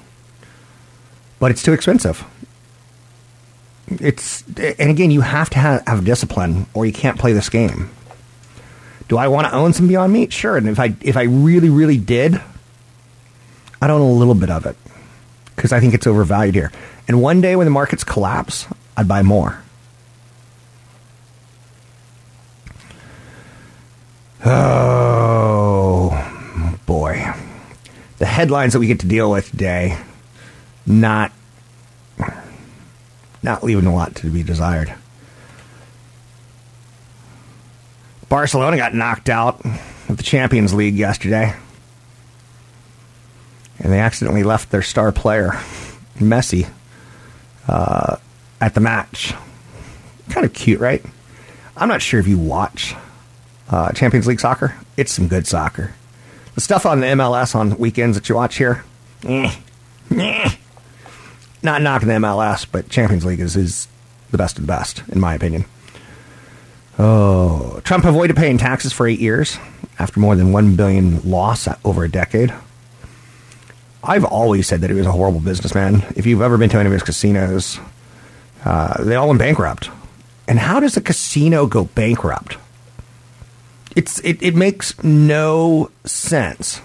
but 1.38 1.52
it's 1.52 1.62
too 1.62 1.74
expensive. 1.74 2.26
It's 3.88 4.44
and 4.58 4.90
again, 4.90 5.12
you 5.12 5.22
have 5.22 5.52
to 5.52 5.60
have, 5.60 5.86
have 5.86 6.06
discipline, 6.06 6.66
or 6.74 6.88
you 6.88 6.94
can't 6.94 7.20
play 7.20 7.34
this 7.34 7.50
game. 7.50 7.92
Do 9.12 9.18
I 9.18 9.28
want 9.28 9.46
to 9.46 9.54
own 9.54 9.74
some 9.74 9.90
Beyond 9.90 10.14
Meat? 10.14 10.32
Sure. 10.32 10.56
And 10.56 10.70
if 10.70 10.80
I 10.80 10.96
if 11.02 11.18
I 11.18 11.24
really 11.24 11.70
really 11.70 11.98
did, 11.98 12.40
I'd 13.82 13.90
own 13.90 14.00
a 14.00 14.10
little 14.10 14.36
bit 14.36 14.50
of 14.50 14.66
it 14.66 14.78
because 15.54 15.74
I 15.74 15.82
think 15.82 15.94
it's 15.94 16.08
overvalued 16.08 16.56
here. 16.56 16.72
And 17.10 17.22
one 17.22 17.42
day 17.42 17.58
when 17.58 17.66
the 17.66 17.72
markets 17.72 18.06
collapse, 18.06 18.68
I'd 18.96 19.10
buy 19.10 19.22
more. 19.22 19.62
Oh 24.46 25.20
boy, 26.86 27.34
the 28.18 28.26
headlines 28.26 28.72
that 28.72 28.80
we 28.80 28.88
get 28.88 29.02
to 29.02 29.08
deal 29.08 29.30
with 29.30 29.52
today, 29.52 29.98
not 30.86 31.34
not 33.44 33.62
leaving 33.62 33.88
a 33.88 33.94
lot 33.94 34.16
to 34.16 34.30
be 34.30 34.42
desired. 34.42 34.94
Barcelona 38.32 38.78
got 38.78 38.96
knocked 38.96 39.28
out 39.28 39.60
of 40.08 40.16
the 40.16 40.24
Champions 40.24 40.74
League 40.74 40.96
yesterday. 40.96 41.54
And 43.78 43.92
they 43.92 44.00
accidentally 44.00 44.44
left 44.44 44.72
their 44.72 44.82
star 44.82 45.12
player, 45.12 45.50
Messi, 46.16 46.70
uh, 47.68 48.16
at 48.62 48.74
the 48.74 48.80
match. 48.80 49.34
Kind 50.30 50.46
of 50.46 50.54
cute, 50.54 50.80
right? 50.80 51.04
I'm 51.76 51.90
not 51.90 52.02
sure 52.02 52.22
if 52.22 52.28
you 52.28 52.38
watch 52.38 52.96
uh, 53.70 53.92
Champions 53.92 54.28
League 54.28 54.40
soccer. 54.40 54.76
It's 54.96 55.12
some 55.12 55.28
good 55.28 55.46
soccer. 55.46 55.94
The 56.56 56.62
stuff 56.62 56.86
on 56.86 57.02
the 57.02 57.08
MLS 57.08 57.54
on 57.54 57.78
weekends 57.78 58.16
that 58.16 58.30
you 58.30 58.36
watch 58.36 58.56
here, 58.56 58.86
eh, 59.28 59.54
eh. 60.16 60.52
Not 61.62 61.82
knocking 61.82 62.08
the 62.08 62.14
MLS, 62.14 62.66
but 62.72 62.88
Champions 62.88 63.26
League 63.26 63.42
is, 63.42 63.58
is 63.58 63.90
the 64.32 64.38
best 64.38 64.58
of 64.58 64.64
the 64.64 64.72
best, 64.72 65.04
in 65.10 65.20
my 65.20 65.36
opinion. 65.36 65.66
Oh, 67.04 67.82
Trump 67.84 68.06
avoided 68.06 68.36
paying 68.36 68.60
taxes 68.60 68.94
for 68.94 69.08
eight 69.08 69.20
years 69.20 69.58
after 69.98 70.20
more 70.20 70.36
than 70.36 70.52
one 70.52 70.76
billion 70.76 71.28
loss 71.28 71.68
over 71.84 72.04
a 72.04 72.12
decade. 72.12 72.54
I've 74.04 74.24
always 74.24 74.68
said 74.68 74.82
that 74.82 74.92
he 74.92 74.96
was 74.96 75.08
a 75.08 75.12
horrible 75.12 75.40
businessman. 75.40 76.04
If 76.16 76.28
you've 76.28 76.44
ever 76.44 76.60
been 76.60 76.70
to 76.70 76.78
any 76.78 76.86
of 76.86 76.94
his 76.94 77.02
casinos, 77.02 77.80
uh, 78.66 79.04
they 79.04 79.16
all 79.16 79.30
went 79.30 79.40
bankrupt. 79.40 79.90
And 80.48 80.60
how 80.60 80.80
does 80.80 80.96
a 80.96 81.02
casino 81.02 81.66
go 81.66 81.86
bankrupt? 81.86 82.58
It's 83.96 84.20
it, 84.20 84.40
it 84.44 84.56
makes 84.56 85.04
no 85.04 85.90
sense. 86.06 86.82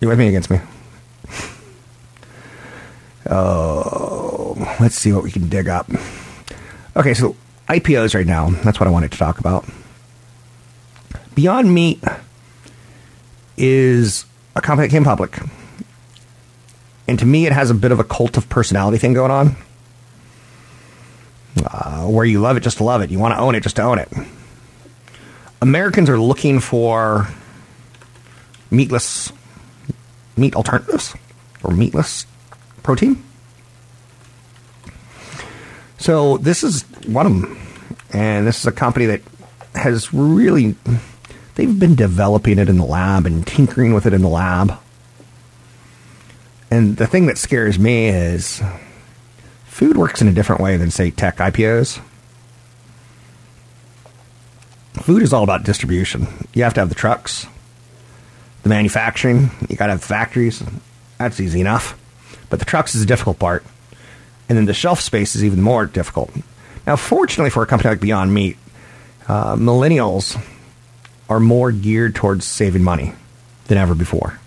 You 0.00 0.06
with 0.06 0.20
me 0.20 0.28
against 0.28 0.50
me? 0.50 0.60
Oh, 3.30 4.56
let's 4.80 4.94
see 4.94 5.12
what 5.12 5.22
we 5.22 5.30
can 5.30 5.50
dig 5.50 5.68
up. 5.68 5.86
Okay, 6.98 7.14
so 7.14 7.36
IPOs 7.68 8.12
right 8.16 8.26
now. 8.26 8.50
That's 8.50 8.80
what 8.80 8.88
I 8.88 8.90
wanted 8.90 9.12
to 9.12 9.18
talk 9.18 9.38
about. 9.38 9.64
Beyond 11.36 11.72
Meat 11.72 12.02
is 13.56 14.26
a 14.56 14.60
company 14.60 14.88
that 14.88 14.90
came 14.90 15.04
public. 15.04 15.38
And 17.06 17.16
to 17.20 17.24
me, 17.24 17.46
it 17.46 17.52
has 17.52 17.70
a 17.70 17.74
bit 17.74 17.92
of 17.92 18.00
a 18.00 18.04
cult 18.04 18.36
of 18.36 18.48
personality 18.48 18.98
thing 18.98 19.12
going 19.12 19.30
on. 19.30 19.56
Uh, 21.64 22.06
where 22.06 22.24
you 22.24 22.40
love 22.40 22.56
it 22.56 22.64
just 22.64 22.78
to 22.78 22.84
love 22.84 23.00
it. 23.00 23.10
You 23.10 23.20
want 23.20 23.32
to 23.32 23.38
own 23.38 23.54
it 23.54 23.62
just 23.62 23.76
to 23.76 23.82
own 23.82 24.00
it. 24.00 24.08
Americans 25.62 26.10
are 26.10 26.18
looking 26.18 26.58
for 26.58 27.28
meatless 28.72 29.32
meat 30.36 30.56
alternatives 30.56 31.14
or 31.62 31.72
meatless 31.72 32.26
protein. 32.82 33.22
So 35.98 36.38
this 36.38 36.62
is 36.62 36.82
one 37.06 37.26
of 37.26 37.32
them, 37.32 37.58
and 38.12 38.46
this 38.46 38.60
is 38.60 38.66
a 38.66 38.72
company 38.72 39.06
that 39.06 39.20
has 39.74 40.14
really 40.14 40.76
they've 41.56 41.78
been 41.78 41.96
developing 41.96 42.58
it 42.58 42.68
in 42.68 42.78
the 42.78 42.84
lab 42.84 43.26
and 43.26 43.46
tinkering 43.46 43.92
with 43.92 44.06
it 44.06 44.14
in 44.14 44.22
the 44.22 44.28
lab. 44.28 44.78
And 46.70 46.96
the 46.96 47.06
thing 47.06 47.26
that 47.26 47.38
scares 47.38 47.78
me 47.78 48.08
is 48.08 48.62
food 49.64 49.96
works 49.96 50.22
in 50.22 50.28
a 50.28 50.32
different 50.32 50.60
way 50.60 50.76
than 50.76 50.90
say 50.90 51.10
tech 51.10 51.38
IPOs. 51.38 52.00
Food 54.94 55.22
is 55.22 55.32
all 55.32 55.44
about 55.44 55.64
distribution. 55.64 56.26
You 56.54 56.64
have 56.64 56.74
to 56.74 56.80
have 56.80 56.88
the 56.88 56.94
trucks, 56.94 57.46
the 58.62 58.68
manufacturing, 58.68 59.50
you 59.68 59.76
got 59.76 59.86
to 59.86 59.92
have 59.92 60.04
factories. 60.04 60.62
That's 61.18 61.40
easy 61.40 61.60
enough. 61.60 61.98
But 62.50 62.58
the 62.58 62.64
trucks 62.64 62.94
is 62.94 63.00
the 63.00 63.06
difficult 63.06 63.38
part. 63.38 63.64
And 64.48 64.56
then 64.56 64.64
the 64.64 64.74
shelf 64.74 65.00
space 65.00 65.34
is 65.34 65.44
even 65.44 65.60
more 65.60 65.86
difficult. 65.86 66.30
Now, 66.86 66.96
fortunately 66.96 67.50
for 67.50 67.62
a 67.62 67.66
company 67.66 67.90
like 67.90 68.00
Beyond 68.00 68.32
Meat, 68.32 68.56
uh, 69.28 69.56
millennials 69.56 70.40
are 71.28 71.40
more 71.40 71.70
geared 71.70 72.14
towards 72.14 72.46
saving 72.46 72.82
money 72.82 73.12
than 73.66 73.76
ever 73.76 73.94
before. 73.94 74.38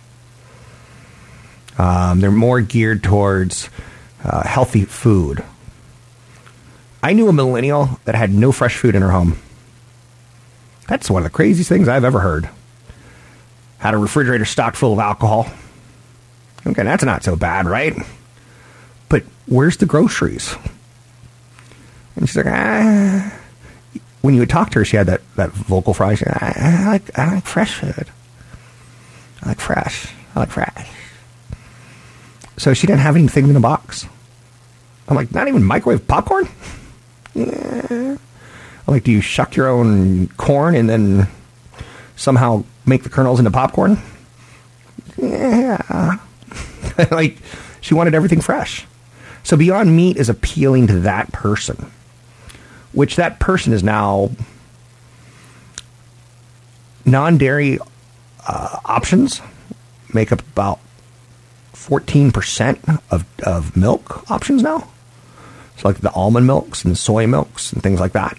Um, 1.78 2.20
they're 2.20 2.32
more 2.32 2.62
geared 2.62 3.04
towards 3.04 3.70
uh, 4.24 4.44
healthy 4.44 4.86
food. 4.86 5.44
I 7.04 7.14
knew 7.14 7.28
a 7.28 7.34
millennial 7.34 8.00
that 8.06 8.16
had 8.16 8.32
no 8.32 8.52
fresh 8.52 8.78
food 8.78 8.96
in 8.96 9.02
her 9.02 9.12
home. 9.12 9.38
That's 10.88 11.10
one 11.10 11.24
of 11.26 11.32
the 11.32 11.36
craziest 11.36 11.70
things 11.70 11.88
I've 11.88 12.04
ever 12.04 12.20
heard. 12.20 12.50
Had 13.80 13.94
a 13.94 13.98
refrigerator 13.98 14.46
stocked 14.46 14.78
full 14.78 14.94
of 14.94 15.00
alcohol. 15.00 15.48
Okay, 16.68 16.84
that's 16.84 17.04
not 17.04 17.24
so 17.24 17.36
bad, 17.36 17.66
right? 17.66 17.96
Where's 19.52 19.76
the 19.76 19.86
groceries? 19.86 20.56
And 22.16 22.26
she's 22.26 22.38
like, 22.38 22.46
ah. 22.46 23.38
When 24.22 24.34
you 24.34 24.40
would 24.40 24.50
talk 24.50 24.70
to 24.70 24.80
her, 24.80 24.86
she 24.86 24.96
had 24.96 25.08
that, 25.08 25.20
that 25.36 25.50
vocal 25.52 25.94
fry. 25.94 26.12
I, 26.14 26.54
I, 26.56 26.88
like, 26.88 27.20
I 27.20 27.34
like 27.36 27.46
fresh 27.46 27.76
food. 27.76 28.08
I 29.44 29.50
like 29.50 29.60
fresh. 29.60 30.08
I 30.36 30.40
like 30.40 30.52
fresh. 30.52 30.90
So 32.56 32.74
she 32.74 32.88
didn't 32.88 33.02
have 33.02 33.18
anything 33.18 33.50
in 33.50 33.56
a 33.58 33.60
box. 33.60 34.06
I'm 35.10 35.18
like, 35.18 35.34
not 35.34 35.50
even 35.50 35.66
microwave 35.66 36.08
popcorn? 36.08 36.48
Yeah. 37.34 37.88
I'm 37.90 38.20
like, 38.88 39.04
do 39.04 39.12
you 39.12 39.20
shuck 39.20 39.58
your 39.58 39.68
own 39.68 40.30
corn 40.38 40.76
and 40.76 40.90
then 40.90 41.28
somehow 42.16 42.64
make 42.86 43.04
the 43.04 43.10
kernels 43.10 43.40
into 43.40 43.52
popcorn? 43.52 44.02
Yeah. 45.18 46.20
like, 47.12 47.38
she 47.82 47.94
wanted 47.94 48.14
everything 48.14 48.40
fresh. 48.40 48.88
So 49.44 49.58
Beyond 49.58 49.96
Meat 49.96 50.18
is 50.18 50.30
appealing 50.30 50.88
to 50.88 51.00
that 51.02 51.32
person, 51.32 51.92
which 52.94 53.16
that 53.16 53.40
person 53.40 53.74
is 53.74 53.84
now 53.84 54.32
non 57.06 57.38
dairy 57.38 57.80
uh, 58.48 58.80
options 58.86 59.42
make 60.14 60.32
up 60.32 60.42
about 60.42 60.80
14% 61.74 63.02
of, 63.10 63.26
of 63.44 63.76
milk 63.76 64.30
options 64.30 64.62
now. 64.62 64.88
So, 65.78 65.88
like 65.88 66.00
the 66.00 66.12
almond 66.14 66.46
milks 66.46 66.86
and 66.86 66.98
soy 66.98 67.26
milks 67.26 67.74
and 67.74 67.82
things 67.82 68.00
like 68.00 68.12
that. 68.12 68.38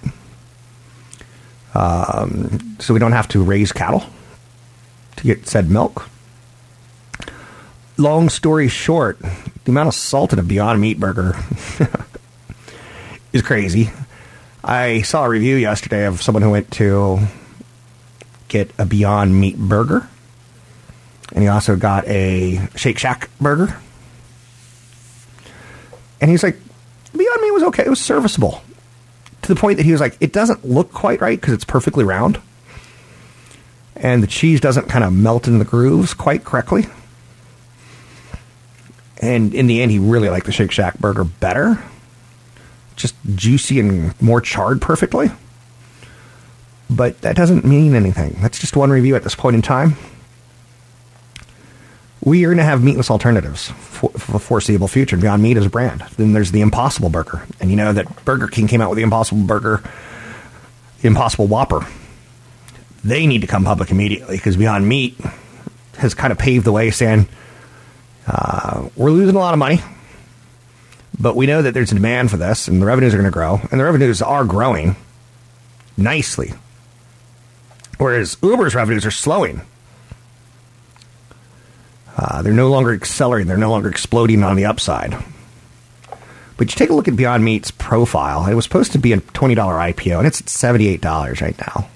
Um, 1.75 2.77
so, 2.79 2.95
we 2.95 3.01
don't 3.01 3.13
have 3.13 3.29
to 3.29 3.43
raise 3.43 3.73
cattle 3.73 4.05
to 5.17 5.25
get 5.25 5.47
said 5.47 5.71
milk. 5.71 6.09
Long 7.97 8.29
story 8.29 8.69
short, 8.69 9.19
the 9.65 9.71
amount 9.71 9.89
of 9.89 9.95
salt 9.95 10.33
in 10.33 10.39
a 10.39 10.43
Beyond 10.43 10.81
Meat 10.81 10.99
burger 10.99 11.37
is 13.33 13.43
crazy. 13.43 13.91
I 14.65 15.03
saw 15.03 15.25
a 15.25 15.29
review 15.29 15.57
yesterday 15.57 16.07
of 16.07 16.23
someone 16.23 16.43
who 16.43 16.51
went 16.51 16.71
to 16.73 17.21
get 18.49 18.71
a 18.79 18.87
Beyond 18.87 19.39
Meat 19.39 19.59
burger 19.59 20.09
and 21.35 21.43
he 21.43 21.49
also 21.49 21.77
got 21.77 22.07
a 22.07 22.61
Shake 22.77 22.99
Shack 22.99 23.31
burger. 23.41 23.77
And 26.21 26.31
he's 26.31 26.43
like, 26.43 26.57
Beyond 27.17 27.43
Meat 27.43 27.51
was 27.53 27.63
okay. 27.65 27.85
It 27.85 27.91
was 27.91 28.01
serviceable. 28.01 28.63
To 29.43 29.55
the 29.55 29.59
point 29.59 29.79
that 29.79 29.85
he 29.85 29.93
was 29.93 30.01
like, 30.01 30.17
it 30.21 30.33
doesn't 30.33 30.65
look 30.65 30.93
quite 30.93 31.21
right 31.21 31.41
because 31.41 31.55
it's 31.55 31.65
perfectly 31.65 32.05
round. 32.05 32.41
And 33.97 34.23
the 34.23 34.27
cheese 34.27 34.61
doesn't 34.61 34.89
kind 34.89 35.05
of 35.05 35.13
melt 35.13 35.49
in 35.49 35.59
the 35.59 35.65
grooves 35.65 36.15
quite 36.15 36.45
correctly. 36.45 36.87
And 39.23 39.55
in 39.55 39.69
the 39.69 39.81
end, 39.81 39.91
he 39.91 39.99
really 39.99 40.29
liked 40.29 40.45
the 40.45 40.53
Shake 40.53 40.73
Shack 40.73 40.99
burger 40.99 41.25
better. 41.25 41.83
Just 42.97 43.15
juicy 43.35 43.81
and 43.81 44.21
more 44.21 44.43
charred 44.43 44.83
perfectly. 44.83 45.31
But 46.91 47.23
that 47.23 47.37
doesn't 47.37 47.65
mean 47.65 47.95
anything. 47.95 48.37
That's 48.43 48.59
just 48.59 48.77
one 48.77 48.91
review 48.91 49.17
at 49.17 49.23
this 49.23 49.35
point 49.35 49.57
in 49.57 49.63
time 49.63 49.97
we 52.25 52.45
are 52.45 52.49
going 52.49 52.59
to 52.59 52.65
have 52.65 52.85
meatless 52.85 53.11
alternatives 53.11 53.69
for, 53.71 54.11
the 54.11 54.39
foreseeable 54.39 54.89
future. 54.89 55.17
Beyond 55.17 55.43
Meat 55.43 55.57
is 55.57 55.67
a 55.67 55.71
brand. 55.71 56.03
Then 56.17 56.33
there's 56.33 56.53
the 56.53 56.61
Impossible 56.61 57.09
Burger. 57.09 57.45
And 57.61 57.71
you 57.71 57.77
know 57.77 57.93
that 57.93 58.25
Burger 58.25 58.47
King 58.47 58.69
came 58.69 58.81
out 58.81 58.91
with 58.91 58.97
the 58.97 59.03
Impossible 59.03 59.43
Burger, 59.43 59.83
the 61.01 61.09
Impossible 61.09 61.49
Whopper. 61.49 61.87
They 63.05 63.27
need 63.27 63.41
to 63.41 63.49
come 63.49 63.65
public 63.65 63.91
immediately 63.91 64.37
because 64.37 64.57
Beyond 64.57 64.89
Meat 64.89 65.19
has 65.99 66.15
kind 66.15 66.31
of 66.31 66.39
paved 66.39 66.65
the 66.65 66.73
way 66.73 66.91
saying, 66.91 67.27
uh, 68.27 68.89
we're 68.97 69.11
losing 69.11 69.37
a 69.37 69.39
lot 69.39 69.55
of 69.55 69.59
money, 69.59 69.81
but 71.19 71.37
we 71.37 71.47
know 71.47 71.63
that 71.63 71.75
there's 71.75 71.93
a 71.93 71.95
demand 71.95 72.31
for 72.31 72.37
this 72.37 72.69
and 72.69 72.81
the 72.81 72.87
revenues 72.87 73.15
are 73.15 73.19
going 73.19 73.31
to 73.31 73.33
grow. 73.33 73.61
And 73.71 73.81
the 73.81 73.85
revenues 73.85 74.23
are 74.23 74.45
growing 74.45 74.97
nicely. 75.97 76.53
Whereas 77.99 78.37
Uber's 78.43 78.75
revenues 78.75 79.07
are 79.07 79.11
slowing. 79.11 79.63
Uh, 82.17 82.43
they're 82.43 82.53
no 82.53 82.71
longer 82.71 82.93
accelerating, 82.93 83.49
they're 83.49 83.57
no 83.57 83.71
longer 83.71 83.89
exploding 83.89 84.43
on 84.43 84.57
the 84.57 84.67
upside. 84.67 85.17
But 86.57 86.71
you 86.71 86.77
take 86.77 86.91
a 86.91 86.95
look 86.95 87.09
at 87.09 87.17
Beyond 87.17 87.45
Meat's 87.45 87.71
profile, 87.71 88.47
it 88.47 88.55
was 88.55 88.65
supposed 88.65 88.93
to 88.93 88.99
be 88.99 89.13
a 89.13 89.19
$20 89.19 89.57
IPO, 89.57 90.19
and 90.19 90.27
it's 90.27 90.41
at 90.41 90.47
$78 90.47 91.41
right 91.41 91.59
now. 91.59 91.89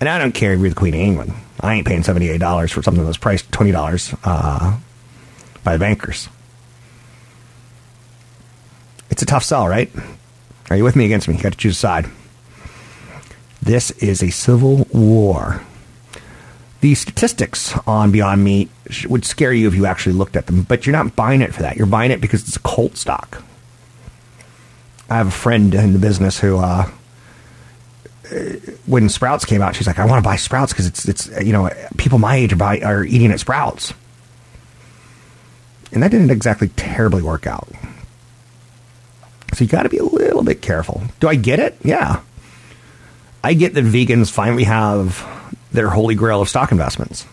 And 0.00 0.08
I 0.08 0.18
don't 0.18 0.32
care 0.32 0.52
if 0.52 0.60
you're 0.60 0.70
the 0.70 0.74
Queen 0.74 0.94
of 0.94 1.00
England. 1.00 1.32
I 1.60 1.74
ain't 1.74 1.86
paying 1.86 2.02
$78 2.02 2.72
for 2.72 2.82
something 2.82 3.04
that's 3.04 3.18
priced 3.18 3.50
$20 3.50 4.18
uh, 4.24 4.78
by 5.62 5.72
the 5.72 5.78
bankers. 5.78 6.28
It's 9.10 9.22
a 9.22 9.26
tough 9.26 9.44
sell, 9.44 9.68
right? 9.68 9.90
Are 10.70 10.76
you 10.76 10.84
with 10.84 10.96
me 10.96 11.04
against 11.04 11.28
me? 11.28 11.36
You 11.36 11.42
got 11.42 11.52
to 11.52 11.58
choose 11.58 11.76
a 11.76 11.80
side. 11.80 12.06
This 13.60 13.90
is 13.92 14.22
a 14.22 14.30
civil 14.30 14.86
war 14.92 15.62
the 16.80 16.94
statistics 16.94 17.76
on 17.86 18.10
Beyond 18.10 18.42
Meat 18.42 18.70
would 19.06 19.24
scare 19.24 19.52
you 19.52 19.68
if 19.68 19.74
you 19.74 19.86
actually 19.86 20.14
looked 20.14 20.36
at 20.36 20.46
them, 20.46 20.62
but 20.62 20.86
you're 20.86 20.96
not 20.96 21.14
buying 21.14 21.42
it 21.42 21.54
for 21.54 21.62
that. 21.62 21.76
You're 21.76 21.86
buying 21.86 22.10
it 22.10 22.20
because 22.20 22.46
it's 22.46 22.56
a 22.56 22.60
cult 22.60 22.96
stock. 22.96 23.42
I 25.08 25.16
have 25.16 25.28
a 25.28 25.32
friend 25.32 25.74
in 25.74 25.92
the 25.92 25.98
business 25.98 26.40
who, 26.40 26.58
uh, 26.58 26.90
when 28.86 29.08
Sprouts 29.08 29.44
came 29.44 29.62
out, 29.62 29.76
she's 29.76 29.86
like, 29.86 29.98
"I 29.98 30.04
want 30.06 30.22
to 30.22 30.28
buy 30.28 30.36
Sprouts 30.36 30.72
because 30.72 30.86
it's 30.86 31.06
it's 31.08 31.30
you 31.40 31.52
know 31.52 31.70
people 31.96 32.18
my 32.18 32.36
age 32.36 32.52
are 32.52 32.56
buy, 32.56 32.80
are 32.80 33.04
eating 33.04 33.30
at 33.30 33.40
Sprouts," 33.40 33.94
and 35.92 36.02
that 36.02 36.10
didn't 36.10 36.30
exactly 36.30 36.68
terribly 36.68 37.22
work 37.22 37.46
out. 37.46 37.68
So 39.54 39.64
you 39.64 39.70
got 39.70 39.82
to 39.82 39.88
be 39.88 39.98
a 39.98 40.04
little 40.04 40.42
bit 40.42 40.62
careful. 40.62 41.02
Do 41.18 41.28
I 41.28 41.34
get 41.34 41.58
it? 41.58 41.76
Yeah, 41.82 42.20
I 43.42 43.54
get 43.54 43.74
that 43.74 43.84
vegans 43.84 44.30
finally 44.30 44.64
have 44.64 45.26
their 45.72 45.88
holy 45.88 46.14
grail 46.14 46.42
of 46.42 46.48
stock 46.48 46.72
investments. 46.72 47.26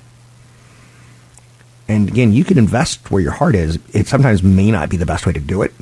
And 1.87 2.09
again, 2.09 2.33
you 2.33 2.43
can 2.43 2.57
invest 2.57 3.11
where 3.11 3.21
your 3.21 3.31
heart 3.31 3.55
is. 3.55 3.79
It 3.93 4.07
sometimes 4.07 4.43
may 4.43 4.71
not 4.71 4.89
be 4.89 4.97
the 4.97 5.05
best 5.05 5.25
way 5.25 5.33
to 5.33 5.39
do 5.39 5.61
it. 5.61 5.73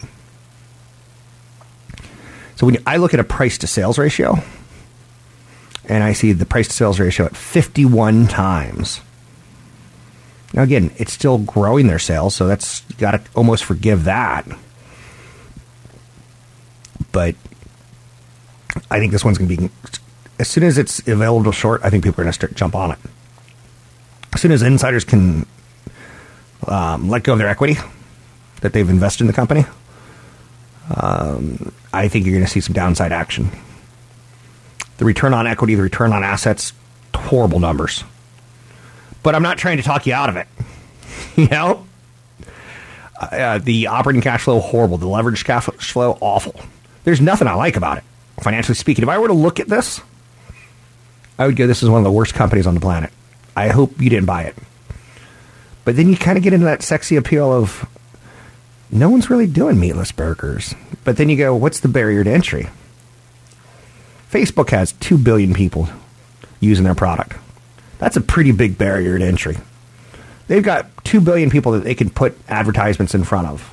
So 2.55 2.65
when 2.65 2.77
I 2.85 2.97
look 2.97 3.13
at 3.13 3.19
a 3.19 3.23
price 3.23 3.57
to 3.59 3.67
sales 3.67 3.97
ratio, 3.97 4.37
and 5.87 6.03
I 6.03 6.13
see 6.13 6.33
the 6.33 6.45
price 6.45 6.67
to 6.67 6.73
sales 6.73 6.99
ratio 6.99 7.25
at 7.25 7.35
51 7.35 8.27
times. 8.27 9.01
Now, 10.53 10.63
again, 10.63 10.91
it's 10.97 11.11
still 11.11 11.37
growing 11.37 11.87
their 11.87 11.99
sales, 11.99 12.35
so 12.35 12.47
that's 12.47 12.81
got 12.93 13.11
to 13.11 13.31
almost 13.35 13.63
forgive 13.63 14.05
that. 14.05 14.47
But 17.11 17.35
I 18.89 18.99
think 18.99 19.11
this 19.11 19.25
one's 19.25 19.37
going 19.37 19.49
to 19.49 19.57
be 19.57 19.69
as 20.39 20.47
soon 20.47 20.63
as 20.63 20.77
it's 20.77 21.05
available 21.07 21.51
short, 21.51 21.81
I 21.83 21.89
think 21.89 22.03
people 22.03 22.21
are 22.21 22.25
going 22.25 22.31
to 22.31 22.33
start 22.33 22.55
jump 22.55 22.75
on 22.75 22.91
it. 22.91 22.99
As 24.33 24.41
soon 24.41 24.51
as 24.51 24.61
insiders 24.61 25.05
can 25.05 25.45
um, 26.67 27.09
let 27.09 27.23
go 27.23 27.33
of 27.33 27.39
their 27.39 27.47
equity 27.47 27.75
that 28.61 28.73
they've 28.73 28.89
invested 28.89 29.23
in 29.23 29.27
the 29.27 29.33
company, 29.33 29.65
um, 30.95 31.71
I 31.93 32.07
think 32.07 32.25
you're 32.25 32.35
going 32.35 32.45
to 32.45 32.51
see 32.51 32.59
some 32.59 32.73
downside 32.73 33.11
action. 33.11 33.49
The 34.97 35.05
return 35.05 35.33
on 35.33 35.47
equity, 35.47 35.75
the 35.75 35.83
return 35.83 36.13
on 36.13 36.23
assets, 36.23 36.73
horrible 37.13 37.59
numbers. 37.59 38.03
But 39.23 39.35
I'm 39.35 39.43
not 39.43 39.57
trying 39.57 39.77
to 39.77 39.83
talk 39.83 40.05
you 40.05 40.13
out 40.13 40.29
of 40.29 40.37
it. 40.37 40.47
you 41.35 41.47
know? 41.47 41.85
Uh, 43.19 43.57
the 43.59 43.87
operating 43.87 44.21
cash 44.21 44.43
flow, 44.43 44.59
horrible. 44.59 44.97
The 44.97 45.07
leverage 45.07 45.43
cash 45.45 45.65
flow, 45.65 46.17
awful. 46.21 46.59
There's 47.03 47.21
nothing 47.21 47.47
I 47.47 47.53
like 47.53 47.75
about 47.75 47.97
it, 47.97 48.03
financially 48.39 48.75
speaking. 48.75 49.03
If 49.03 49.09
I 49.09 49.17
were 49.17 49.27
to 49.27 49.33
look 49.33 49.59
at 49.59 49.67
this, 49.67 50.01
I 51.37 51.45
would 51.45 51.55
go, 51.55 51.67
this 51.67 51.83
is 51.83 51.89
one 51.89 51.99
of 51.99 52.03
the 52.03 52.11
worst 52.11 52.33
companies 52.33 52.67
on 52.67 52.73
the 52.73 52.79
planet. 52.79 53.11
I 53.55 53.69
hope 53.69 54.01
you 54.01 54.09
didn't 54.09 54.25
buy 54.25 54.43
it. 54.43 54.55
But 55.85 55.95
then 55.95 56.09
you 56.09 56.17
kind 56.17 56.37
of 56.37 56.43
get 56.43 56.53
into 56.53 56.65
that 56.65 56.81
sexy 56.81 57.15
appeal 57.15 57.51
of 57.53 57.87
no 58.91 59.09
one's 59.09 59.29
really 59.29 59.47
doing 59.47 59.79
meatless 59.79 60.11
burgers. 60.11 60.73
But 61.03 61.17
then 61.17 61.29
you 61.29 61.37
go, 61.37 61.55
what's 61.55 61.79
the 61.79 61.87
barrier 61.87 62.23
to 62.23 62.31
entry? 62.31 62.69
Facebook 64.35 64.71
has 64.71 64.91
2 64.91 65.17
billion 65.17 65.53
people 65.53 65.87
using 66.59 66.83
their 66.83 66.93
product. 66.93 67.37
That's 67.99 68.17
a 68.17 68.21
pretty 68.21 68.51
big 68.51 68.77
barrier 68.77 69.17
to 69.17 69.23
entry. 69.23 69.55
They've 70.47 70.61
got 70.61 71.05
2 71.05 71.21
billion 71.21 71.49
people 71.49 71.71
that 71.71 71.85
they 71.85 71.95
can 71.95 72.09
put 72.09 72.37
advertisements 72.49 73.15
in 73.15 73.23
front 73.23 73.47
of. 73.47 73.71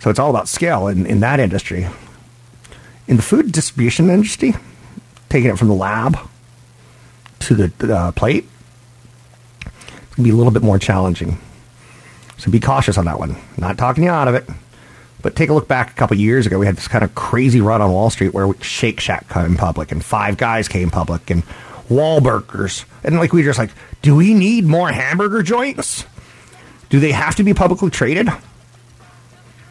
So 0.00 0.10
it's 0.10 0.18
all 0.18 0.28
about 0.28 0.48
scale 0.48 0.88
in, 0.88 1.06
in 1.06 1.20
that 1.20 1.38
industry. 1.38 1.86
In 3.06 3.14
the 3.14 3.22
food 3.22 3.52
distribution 3.52 4.10
industry, 4.10 4.54
taking 5.28 5.50
it 5.50 5.56
from 5.56 5.68
the 5.68 5.74
lab 5.74 6.18
to 7.38 7.54
the 7.54 7.94
uh, 7.94 8.10
plate, 8.10 8.44
it's 9.60 10.16
going 10.16 10.16
to 10.16 10.22
be 10.24 10.30
a 10.30 10.34
little 10.34 10.52
bit 10.52 10.64
more 10.64 10.80
challenging. 10.80 11.38
So 12.38 12.50
be 12.50 12.58
cautious 12.58 12.98
on 12.98 13.04
that 13.04 13.20
one. 13.20 13.36
Not 13.56 13.78
talking 13.78 14.02
you 14.02 14.10
out 14.10 14.26
of 14.26 14.34
it. 14.34 14.48
But 15.22 15.36
take 15.36 15.50
a 15.50 15.54
look 15.54 15.68
back 15.68 15.90
a 15.90 15.94
couple 15.94 16.16
years 16.16 16.46
ago. 16.46 16.58
We 16.58 16.66
had 16.66 16.76
this 16.76 16.88
kind 16.88 17.04
of 17.04 17.14
crazy 17.14 17.60
run 17.60 17.80
on 17.82 17.92
Wall 17.92 18.10
Street 18.10 18.34
where 18.34 18.52
Shake 18.62 19.00
Shack 19.00 19.28
came 19.28 19.56
public 19.56 19.92
and 19.92 20.04
Five 20.04 20.36
Guys 20.36 20.68
came 20.68 20.90
public 20.90 21.30
and 21.30 21.42
Wahlburgers. 21.88 22.84
And 23.04 23.16
like 23.16 23.32
we 23.32 23.40
were 23.40 23.46
just 23.46 23.58
like, 23.58 23.70
do 24.02 24.16
we 24.16 24.34
need 24.34 24.64
more 24.64 24.90
hamburger 24.90 25.42
joints? 25.42 26.04
Do 26.88 27.00
they 27.00 27.12
have 27.12 27.36
to 27.36 27.44
be 27.44 27.54
publicly 27.54 27.90
traded? 27.90 28.28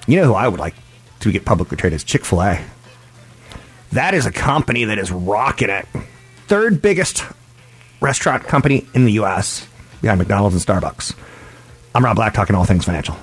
You 0.07 0.17
know 0.17 0.25
who 0.25 0.33
I 0.33 0.47
would 0.47 0.59
like 0.59 0.75
to 1.21 1.31
get 1.31 1.45
publicly 1.45 1.77
traded 1.77 1.97
is 1.97 2.03
Chick 2.03 2.25
fil 2.25 2.41
A. 2.41 2.63
That 3.91 4.13
is 4.13 4.25
a 4.25 4.31
company 4.31 4.85
that 4.85 4.97
is 4.97 5.11
rocking 5.11 5.69
it. 5.69 5.87
Third 6.47 6.81
biggest 6.81 7.23
restaurant 8.01 8.43
company 8.43 8.87
in 8.93 9.05
the 9.05 9.13
U.S. 9.13 9.67
behind 10.01 10.19
McDonald's 10.19 10.55
and 10.55 10.63
Starbucks. 10.63 11.15
I'm 11.93 12.05
Rob 12.05 12.15
Black, 12.15 12.33
talking 12.33 12.55
all 12.55 12.65
things 12.65 12.85
financial. 12.85 13.17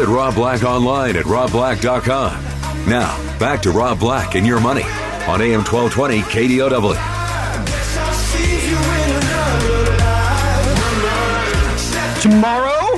Visit 0.00 0.14
Rob 0.14 0.34
Black 0.34 0.62
online 0.62 1.14
at 1.16 1.26
robblack.com. 1.26 2.88
Now, 2.88 3.38
back 3.38 3.60
to 3.60 3.70
Rob 3.70 4.00
Black 4.00 4.34
and 4.34 4.46
your 4.46 4.58
money 4.58 4.84
on 5.28 5.42
AM 5.42 5.62
1220 5.62 6.20
KDOW. 6.22 6.94
Tomorrow 12.22 12.96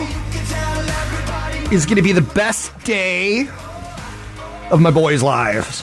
is 1.73 1.87
going 1.87 1.97
to 1.97 2.03
be 2.03 2.13
the 2.13 2.21
best 2.21 2.79
day 2.85 3.49
of 4.71 4.81
my 4.81 4.93
boys' 4.93 5.25
lives. 5.25 5.83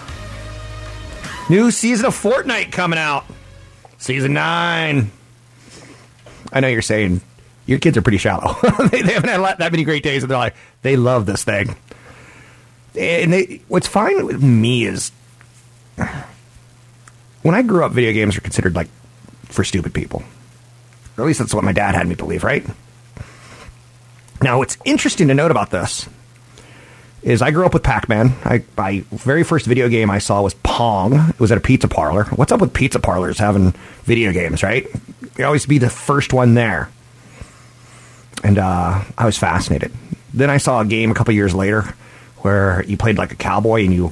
New 1.49 1.69
season 1.69 2.05
of 2.05 2.15
Fortnite 2.15 2.71
coming 2.71 2.97
out. 2.97 3.25
Season 3.97 4.31
9. 4.31 5.11
I 6.53 6.59
know 6.61 6.69
you're 6.69 6.81
saying 6.81 7.19
your 7.69 7.79
kids 7.79 7.97
are 7.97 8.01
pretty 8.01 8.17
shallow. 8.17 8.57
they, 8.89 9.03
they, 9.03 9.13
haven't 9.13 9.29
had 9.29 9.57
that 9.59 9.71
many 9.71 9.83
great 9.83 10.01
days 10.01 10.23
in 10.23 10.29
their 10.29 10.39
life. 10.39 10.75
They 10.81 10.97
love 10.97 11.27
this 11.27 11.43
thing. 11.43 11.75
And 12.97 13.31
they, 13.31 13.61
what's 13.67 13.87
fine 13.87 14.25
with 14.25 14.41
me 14.41 14.85
is 14.85 15.11
when 17.43 17.53
I 17.53 17.61
grew 17.61 17.85
up, 17.85 17.91
video 17.91 18.11
games 18.11 18.35
were 18.35 18.41
considered 18.41 18.75
like 18.75 18.87
for 19.43 19.63
stupid 19.63 19.93
people. 19.93 20.23
Or 21.15 21.23
at 21.23 21.27
least 21.27 21.39
that's 21.39 21.53
what 21.53 21.63
my 21.63 21.71
dad 21.71 21.93
had 21.93 22.07
me 22.07 22.15
believe, 22.15 22.43
right? 22.43 22.65
Now, 24.41 24.57
what's 24.57 24.77
interesting 24.83 25.27
to 25.27 25.35
note 25.35 25.51
about 25.51 25.69
this 25.69 26.09
is 27.21 27.41
I 27.43 27.51
grew 27.51 27.65
up 27.67 27.73
with 27.73 27.83
Pac-Man. 27.83 28.33
My 28.77 29.03
very 29.11 29.43
first 29.43 29.67
video 29.67 29.89
game 29.89 30.09
I 30.09 30.17
saw 30.17 30.41
was 30.41 30.55
Pong. 30.55 31.13
It 31.13 31.39
was 31.39 31.51
at 31.51 31.57
a 31.57 31.61
pizza 31.61 31.87
parlor. 31.87 32.23
What's 32.35 32.51
up 32.51 32.61
with 32.61 32.73
pizza 32.73 32.99
parlors 32.99 33.37
having 33.37 33.71
video 34.05 34.31
games, 34.31 34.63
right? 34.63 34.87
You 35.37 35.45
always 35.45 35.67
be 35.67 35.77
the 35.77 35.89
first 35.89 36.33
one 36.33 36.55
there. 36.55 36.89
And 38.43 38.57
uh, 38.57 39.03
I 39.17 39.25
was 39.25 39.37
fascinated. 39.37 39.91
Then 40.33 40.49
I 40.49 40.57
saw 40.57 40.81
a 40.81 40.85
game 40.85 41.11
a 41.11 41.13
couple 41.13 41.33
years 41.33 41.53
later 41.53 41.93
where 42.37 42.83
you 42.85 42.97
played 42.97 43.17
like 43.17 43.31
a 43.31 43.35
cowboy 43.35 43.83
and 43.83 43.93
you 43.93 44.11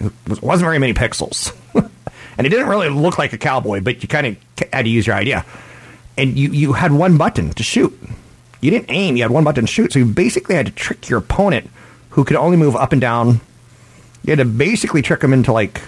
it 0.00 0.42
wasn't 0.42 0.66
very 0.66 0.78
many 0.78 0.92
pixels. 0.92 1.56
and 2.36 2.46
it 2.46 2.50
didn't 2.50 2.68
really 2.68 2.90
look 2.90 3.18
like 3.18 3.32
a 3.32 3.38
cowboy, 3.38 3.80
but 3.80 4.02
you 4.02 4.08
kind 4.08 4.26
of 4.26 4.36
had 4.72 4.82
to 4.82 4.90
use 4.90 5.06
your 5.06 5.16
idea. 5.16 5.44
And 6.18 6.36
you, 6.36 6.50
you 6.50 6.72
had 6.74 6.92
one 6.92 7.16
button 7.16 7.50
to 7.52 7.62
shoot 7.62 7.98
you 8.60 8.70
didn't 8.70 8.90
aim, 8.90 9.16
you 9.16 9.22
had 9.22 9.30
one 9.30 9.44
button 9.44 9.66
to 9.66 9.72
shoot. 9.72 9.92
So 9.92 9.98
you 10.00 10.06
basically 10.06 10.54
had 10.54 10.66
to 10.66 10.72
trick 10.72 11.08
your 11.08 11.18
opponent 11.18 11.70
who 12.10 12.24
could 12.24 12.36
only 12.36 12.56
move 12.56 12.74
up 12.74 12.92
and 12.92 13.00
down. 13.00 13.40
You 14.24 14.30
had 14.32 14.38
to 14.38 14.44
basically 14.44 15.02
trick 15.02 15.20
them 15.20 15.32
into 15.32 15.52
like 15.52 15.80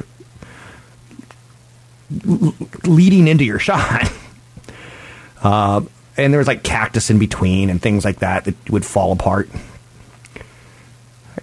leading 2.85 3.27
into 3.27 3.45
your 3.45 3.59
shot. 3.59 4.13
Uh, 5.43 5.83
and 6.19 6.33
there 6.33 6.39
was 6.39 6.49
like 6.49 6.65
cactus 6.65 7.11
in 7.11 7.19
between 7.19 7.71
and 7.71 7.81
things 7.81 8.05
like 8.05 8.19
that 8.19 8.45
that 8.45 8.71
would 8.71 8.85
fall 8.85 9.13
apart. 9.13 9.49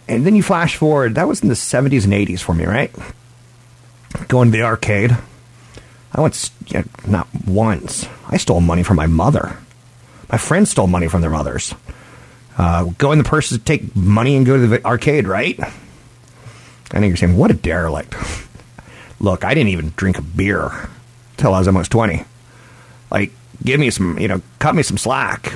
And 0.07 0.25
then 0.25 0.35
you 0.35 0.43
flash 0.43 0.75
forward, 0.75 1.15
that 1.15 1.27
was 1.27 1.41
in 1.41 1.47
the 1.47 1.55
70s 1.55 2.03
and 2.03 2.13
80s 2.13 2.41
for 2.41 2.53
me, 2.53 2.65
right? 2.65 2.93
Going 4.27 4.51
to 4.51 4.57
the 4.57 4.63
arcade. 4.63 5.17
I 6.11 6.21
went, 6.21 6.51
you 6.67 6.79
know, 6.79 6.85
not 7.07 7.27
once. 7.47 8.07
I 8.27 8.37
stole 8.37 8.61
money 8.61 8.83
from 8.83 8.97
my 8.97 9.07
mother. 9.07 9.57
My 10.29 10.37
friends 10.37 10.69
stole 10.69 10.87
money 10.87 11.07
from 11.07 11.21
their 11.21 11.29
mothers. 11.29 11.73
Uh, 12.57 12.85
go 12.97 13.11
in 13.11 13.17
the 13.17 13.23
purse 13.23 13.49
to 13.49 13.57
take 13.57 13.95
money 13.95 14.35
and 14.35 14.45
go 14.45 14.57
to 14.57 14.67
the 14.67 14.85
arcade, 14.85 15.27
right? 15.27 15.59
I 16.91 16.99
know 16.99 17.07
you're 17.07 17.17
saying, 17.17 17.37
what 17.37 17.51
a 17.51 17.55
derelict. 17.55 18.15
Look, 19.19 19.43
I 19.43 19.53
didn't 19.53 19.69
even 19.69 19.93
drink 19.95 20.17
a 20.17 20.21
beer 20.21 20.89
till 21.37 21.53
I 21.53 21.59
was 21.59 21.67
almost 21.67 21.91
20. 21.91 22.23
Like, 23.09 23.31
give 23.63 23.79
me 23.79 23.89
some, 23.89 24.19
you 24.19 24.27
know, 24.27 24.41
cut 24.59 24.75
me 24.75 24.83
some 24.83 24.97
slack. 24.97 25.53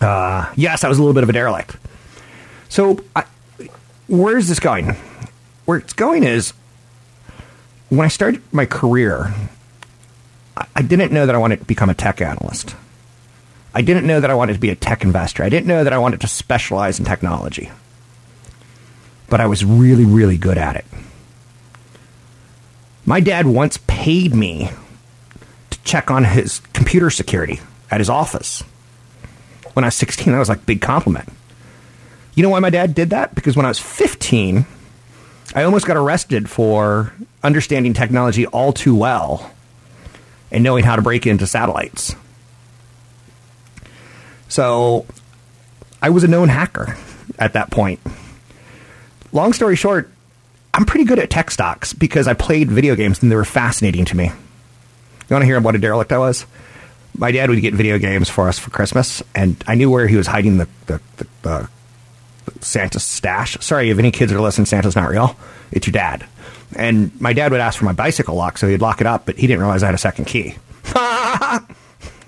Uh, 0.00 0.52
yes, 0.56 0.84
I 0.84 0.88
was 0.88 0.98
a 0.98 1.02
little 1.02 1.14
bit 1.14 1.22
of 1.22 1.28
a 1.28 1.32
derelict. 1.32 1.76
So, 2.68 3.00
I, 3.14 3.24
where's 4.08 4.48
this 4.48 4.60
going? 4.60 4.96
Where 5.64 5.78
it's 5.78 5.92
going 5.92 6.24
is 6.24 6.52
when 7.88 8.04
I 8.04 8.08
started 8.08 8.42
my 8.52 8.66
career, 8.66 9.32
I, 10.56 10.66
I 10.76 10.82
didn't 10.82 11.12
know 11.12 11.26
that 11.26 11.34
I 11.34 11.38
wanted 11.38 11.60
to 11.60 11.64
become 11.64 11.90
a 11.90 11.94
tech 11.94 12.20
analyst. 12.20 12.74
I 13.74 13.82
didn't 13.82 14.06
know 14.06 14.20
that 14.20 14.30
I 14.30 14.34
wanted 14.34 14.54
to 14.54 14.58
be 14.58 14.70
a 14.70 14.74
tech 14.74 15.04
investor. 15.04 15.42
I 15.42 15.48
didn't 15.48 15.66
know 15.66 15.84
that 15.84 15.92
I 15.92 15.98
wanted 15.98 16.20
to 16.22 16.28
specialize 16.28 16.98
in 16.98 17.04
technology. 17.04 17.70
But 19.28 19.40
I 19.40 19.46
was 19.46 19.64
really, 19.64 20.04
really 20.04 20.38
good 20.38 20.56
at 20.56 20.76
it. 20.76 20.84
My 23.04 23.20
dad 23.20 23.46
once 23.46 23.78
paid 23.86 24.34
me 24.34 24.70
check 25.86 26.10
on 26.10 26.24
his 26.24 26.60
computer 26.72 27.08
security 27.10 27.60
at 27.90 28.00
his 28.00 28.10
office. 28.10 28.62
When 29.72 29.84
I 29.84 29.88
was 29.88 29.94
16, 29.94 30.32
that 30.32 30.38
was 30.38 30.48
like 30.48 30.66
big 30.66 30.80
compliment. 30.80 31.28
You 32.34 32.42
know 32.42 32.50
why 32.50 32.58
my 32.58 32.70
dad 32.70 32.94
did 32.94 33.10
that? 33.10 33.34
Because 33.34 33.56
when 33.56 33.64
I 33.64 33.68
was 33.68 33.78
15, 33.78 34.66
I 35.54 35.62
almost 35.62 35.86
got 35.86 35.96
arrested 35.96 36.50
for 36.50 37.12
understanding 37.42 37.94
technology 37.94 38.46
all 38.46 38.72
too 38.72 38.94
well 38.94 39.50
and 40.50 40.62
knowing 40.62 40.84
how 40.84 40.96
to 40.96 41.02
break 41.02 41.26
into 41.26 41.46
satellites. 41.46 42.14
So 44.48 45.06
I 46.02 46.10
was 46.10 46.24
a 46.24 46.28
known 46.28 46.48
hacker 46.48 46.96
at 47.38 47.54
that 47.54 47.70
point. 47.70 48.00
Long 49.32 49.52
story 49.52 49.76
short, 49.76 50.10
I'm 50.74 50.84
pretty 50.84 51.04
good 51.04 51.18
at 51.18 51.30
tech 51.30 51.50
stocks 51.50 51.92
because 51.92 52.28
I 52.28 52.34
played 52.34 52.70
video 52.70 52.96
games 52.96 53.22
and 53.22 53.30
they 53.30 53.36
were 53.36 53.44
fascinating 53.44 54.04
to 54.06 54.16
me. 54.16 54.30
You 55.28 55.34
want 55.34 55.42
to 55.42 55.46
hear 55.46 55.60
what 55.60 55.74
a 55.74 55.78
derelict 55.78 56.12
I 56.12 56.18
was? 56.18 56.46
My 57.16 57.32
dad 57.32 57.50
would 57.50 57.60
get 57.60 57.74
video 57.74 57.98
games 57.98 58.28
for 58.28 58.48
us 58.48 58.58
for 58.58 58.70
Christmas, 58.70 59.22
and 59.34 59.62
I 59.66 59.74
knew 59.74 59.90
where 59.90 60.06
he 60.06 60.16
was 60.16 60.26
hiding 60.26 60.58
the, 60.58 60.68
the, 60.86 61.00
the, 61.16 61.26
the 62.62 63.00
stash. 63.00 63.56
Sorry 63.60 63.90
if 63.90 63.98
any 63.98 64.10
kids 64.10 64.32
are 64.32 64.40
listening, 64.40 64.66
Santa's 64.66 64.94
not 64.94 65.08
real. 65.08 65.36
It's 65.72 65.86
your 65.86 65.92
dad. 65.92 66.26
And 66.76 67.18
my 67.20 67.32
dad 67.32 67.52
would 67.52 67.60
ask 67.60 67.78
for 67.78 67.86
my 67.86 67.92
bicycle 67.92 68.34
lock, 68.34 68.58
so 68.58 68.68
he'd 68.68 68.82
lock 68.82 69.00
it 69.00 69.06
up, 69.06 69.26
but 69.26 69.36
he 69.36 69.46
didn't 69.46 69.60
realize 69.60 69.82
I 69.82 69.86
had 69.86 69.94
a 69.94 69.98
second 69.98 70.26
key. 70.26 70.56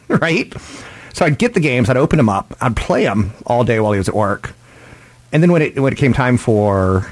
right? 0.09 0.53
So 1.13 1.25
I'd 1.25 1.39
get 1.39 1.55
the 1.55 1.61
games, 1.61 1.91
I'd 1.91 1.97
open 1.97 2.17
them 2.17 2.29
up, 2.29 2.57
I'd 2.61 2.77
play 2.77 3.05
them 3.05 3.33
all 3.47 3.65
day 3.65 3.81
while 3.81 3.93
he 3.93 3.99
was 3.99 4.09
at 4.09 4.15
work, 4.15 4.55
and 5.33 5.43
then 5.43 5.53
when 5.53 5.63
it 5.63 5.79
when 5.79 5.93
it 5.93 5.97
came 5.97 6.13
time 6.13 6.39
for 6.39 7.07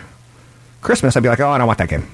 Christmas, 0.80 1.16
I'd 1.16 1.22
be 1.22 1.28
like, 1.28 1.40
"Oh, 1.40 1.50
I 1.50 1.58
don't 1.58 1.66
want 1.66 1.78
that 1.78 1.88
game." 1.88 2.08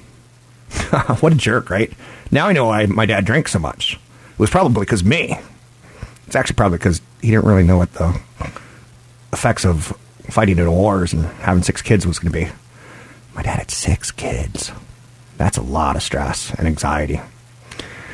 what 1.19 1.33
a 1.33 1.35
jerk, 1.35 1.69
right? 1.69 1.91
Now 2.31 2.47
I 2.47 2.53
know 2.53 2.65
why 2.65 2.85
my 2.85 3.05
dad 3.05 3.25
drank 3.25 3.47
so 3.47 3.59
much. 3.59 3.99
It 4.31 4.39
was 4.39 4.49
probably 4.49 4.81
because 4.81 5.03
me. 5.03 5.37
It's 6.27 6.35
actually 6.35 6.55
probably 6.55 6.77
because 6.77 7.01
he 7.21 7.29
didn't 7.31 7.45
really 7.45 7.63
know 7.63 7.77
what 7.77 7.93
the 7.93 8.19
effects 9.31 9.65
of 9.65 9.95
fighting 10.29 10.57
in 10.57 10.71
wars 10.71 11.13
and 11.13 11.25
having 11.41 11.63
six 11.63 11.81
kids 11.81 12.07
was 12.07 12.19
going 12.19 12.31
to 12.31 12.39
be. 12.39 12.51
My 13.35 13.43
dad 13.43 13.59
had 13.59 13.71
six 13.71 14.11
kids. 14.11 14.71
That's 15.37 15.57
a 15.57 15.61
lot 15.61 15.95
of 15.95 16.03
stress 16.03 16.53
and 16.53 16.67
anxiety. 16.67 17.19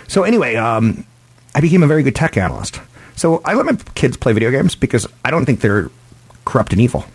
So 0.07 0.23
anyway, 0.23 0.55
um, 0.55 1.05
I 1.53 1.61
became 1.61 1.83
a 1.83 1.87
very 1.87 2.03
good 2.03 2.15
tech 2.15 2.37
analyst. 2.37 2.81
So 3.15 3.41
I 3.45 3.53
let 3.53 3.65
my 3.65 3.75
kids 3.95 4.17
play 4.17 4.33
video 4.33 4.49
games 4.49 4.75
because 4.75 5.05
I 5.23 5.31
don't 5.31 5.45
think 5.45 5.61
they're 5.61 5.91
corrupt 6.45 6.71
and 6.71 6.81
evil. 6.81 7.05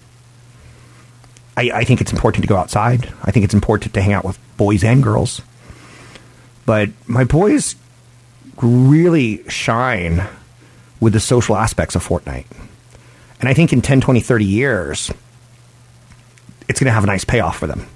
I, 1.57 1.71
I 1.73 1.85
think 1.85 2.01
it's 2.01 2.13
important 2.13 2.43
to 2.43 2.49
go 2.49 2.57
outside. 2.57 3.13
I 3.23 3.31
think 3.31 3.45
it's 3.45 3.55
important 3.55 3.95
to 3.95 4.03
hang 4.03 4.13
out 4.13 4.25
with 4.25 4.39
boys 4.57 4.83
and 4.83 5.03
girls. 5.03 5.41
But 6.67 6.91
my 7.07 7.25
boys 7.25 7.77
really 8.57 9.49
shine 9.49 10.27
with 11.01 11.13
the 11.13 11.21
social 11.21 11.57
aspects 11.57 11.95
of 11.95 12.07
Fortnite. 12.07 12.47
And 13.41 13.49
I 13.49 13.55
think 13.55 13.73
in 13.73 13.83
10, 13.83 14.01
20, 14.01 14.21
30 14.21 14.45
years, 14.45 15.13
it's 16.69 16.81
going 16.81 16.87
to 16.87 16.93
have 16.93 17.05
a 17.05 17.09
nice 17.09 17.25
payoff 17.25 17.59
for 17.59 17.67
them. 17.67 17.87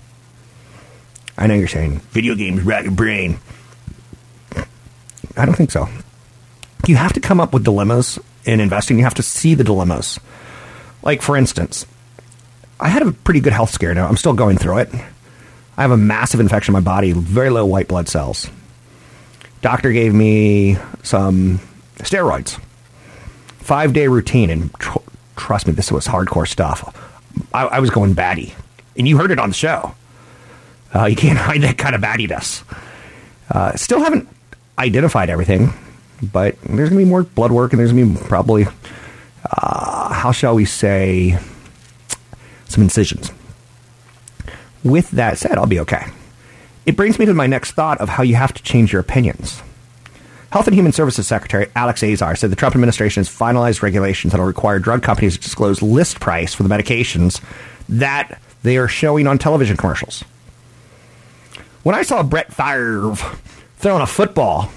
I 1.37 1.47
know 1.47 1.55
you're 1.55 1.69
saying 1.69 2.01
video 2.11 2.35
games 2.35 2.63
rat 2.63 2.85
your 2.85 2.93
brain. 2.93 3.39
I 5.37 5.47
don't 5.47 5.55
think 5.55 5.71
so. 5.71 5.89
You 6.87 6.97
have 6.97 7.13
to 7.13 7.21
come 7.21 7.41
up 7.41 7.53
with 7.53 7.65
dilemmas 7.65 8.19
in 8.45 8.61
investing. 8.61 8.99
You 8.99 9.05
have 9.05 9.15
to 9.15 9.23
see 9.23 9.55
the 9.55 9.65
dilemmas. 9.65 10.19
Like, 11.03 11.23
for 11.23 11.37
instance, 11.37 11.87
I 12.81 12.89
had 12.89 13.03
a 13.03 13.13
pretty 13.13 13.41
good 13.41 13.53
health 13.53 13.71
scare 13.71 13.95
now. 13.95 14.07
I'm 14.07 14.17
still 14.17 14.35
going 14.35 14.57
through 14.57 14.79
it. 14.79 14.95
I 15.77 15.83
have 15.83 15.91
a 15.91 15.97
massive 15.97 16.41
infection 16.41 16.75
in 16.75 16.83
my 16.83 16.85
body, 16.85 17.13
very 17.13 17.51
low 17.51 17.65
white 17.65 17.89
blood 17.89 18.09
cells. 18.09 18.51
Doctor 19.63 19.93
gave 19.93 20.15
me 20.15 20.77
some 21.03 21.61
steroids. 21.99 22.61
Five 23.59 23.93
day 23.93 24.09
routine, 24.09 24.51
and 24.51 24.75
tr- 24.75 24.99
trust 25.37 25.67
me, 25.67 25.73
this 25.73 25.93
was 25.93 26.07
hardcore 26.07 26.49
stuff. 26.49 26.97
I, 27.53 27.67
I, 27.67 27.81
was 27.81 27.91
going 27.91 28.15
batty, 28.15 28.55
and 28.97 29.07
you 29.07 29.19
heard 29.19 29.31
it 29.31 29.39
on 29.39 29.51
the 29.51 29.55
show. 29.55 29.95
Uh, 30.95 31.05
you 31.05 31.17
can't 31.17 31.39
hide 31.39 31.63
that 31.63 31.77
kind 31.79 31.95
of 31.95 32.01
battiness. 32.01 32.65
Uh, 33.51 33.77
still 33.77 34.01
haven't 34.01 34.29
identified 34.79 35.29
everything, 35.29 35.73
but 36.23 36.61
there's 36.63 36.89
going 36.89 37.01
to 37.01 37.05
be 37.05 37.11
more 37.11 37.25
blood 37.25 37.53
work, 37.53 37.73
and 37.73 37.81
there's 37.81 37.93
going 37.93 38.15
to 38.15 38.21
be 38.21 38.27
probably, 38.27 38.67
uh, 39.51 40.13
how 40.13 40.33
shall 40.33 40.55
we 40.55 40.65
say, 40.65 41.39
some 42.69 42.83
incisions. 42.83 43.33
With 44.85 45.11
that 45.13 45.39
said, 45.39 45.59
I'll 45.59 45.67
be 45.67 45.81
okay. 45.81 46.07
It 46.87 46.97
brings 46.97 47.19
me 47.19 47.27
to 47.27 47.35
my 47.35 47.47
next 47.47 47.73
thought 47.73 48.01
of 48.01 48.09
how 48.09 48.23
you 48.23 48.37
have 48.37 48.55
to 48.55 48.63
change 48.63 48.93
your 48.93 49.01
opinions. 49.01 49.63
Health 50.51 50.67
and 50.67 50.75
Human 50.75 50.93
Services 50.93 51.27
Secretary 51.27 51.71
Alex 51.77 52.03
Azar 52.03 52.35
said 52.35 52.51
the 52.51 52.57
Trump 52.57 52.75
administration 52.75 53.21
has 53.21 53.29
finalized 53.29 53.83
regulations 53.83 54.33
that 54.33 54.39
will 54.39 54.47
require 54.47 54.79
drug 54.79 55.03
companies 55.03 55.37
to 55.37 55.43
disclose 55.43 55.83
list 55.83 56.21
price 56.21 56.55
for 56.55 56.63
the 56.63 56.69
medications 56.71 57.43
that 57.89 58.41
they 58.63 58.79
are 58.79 58.89
showing 58.89 59.27
on 59.27 59.37
television 59.37 59.77
commercials. 59.77 60.25
When 61.83 61.95
I 61.95 62.03
saw 62.03 62.23
Brett 62.23 62.53
Favre 62.53 63.15
throwing 63.77 64.03
a 64.03 64.07
football 64.07 64.71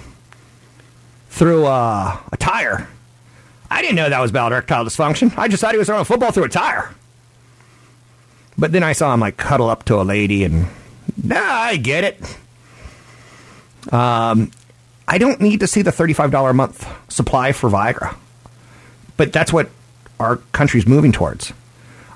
through 1.29 1.65
a, 1.65 2.21
a 2.31 2.37
tire, 2.37 2.87
I 3.69 3.81
didn't 3.81 3.95
know 3.95 4.09
that 4.09 4.19
was 4.19 4.33
bowel 4.33 4.51
erectile 4.51 4.83
dysfunction. 4.83 5.37
I 5.37 5.47
just 5.47 5.61
thought 5.61 5.71
he 5.71 5.77
was 5.77 5.87
throwing 5.87 6.01
a 6.01 6.05
football 6.05 6.31
through 6.31 6.43
a 6.43 6.49
tire. 6.49 6.93
But 8.57 8.71
then 8.71 8.83
I 8.83 8.93
saw 8.93 9.13
him 9.13 9.19
like 9.19 9.37
cuddle 9.37 9.69
up 9.69 9.85
to 9.85 9.99
a 9.99 10.03
lady, 10.03 10.43
and 10.43 10.67
nah, 11.23 11.39
I 11.39 11.77
get 11.77 12.03
it. 12.03 12.37
Um, 13.93 14.51
I 15.07 15.17
don't 15.17 15.41
need 15.41 15.61
to 15.61 15.67
see 15.67 15.81
the 15.81 15.91
thirty-five 15.91 16.31
dollar 16.31 16.51
a 16.51 16.53
month 16.53 16.87
supply 17.11 17.51
for 17.51 17.69
Viagra, 17.69 18.15
but 19.17 19.33
that's 19.33 19.51
what 19.51 19.69
our 20.19 20.37
country's 20.51 20.85
moving 20.87 21.11
towards. 21.11 21.53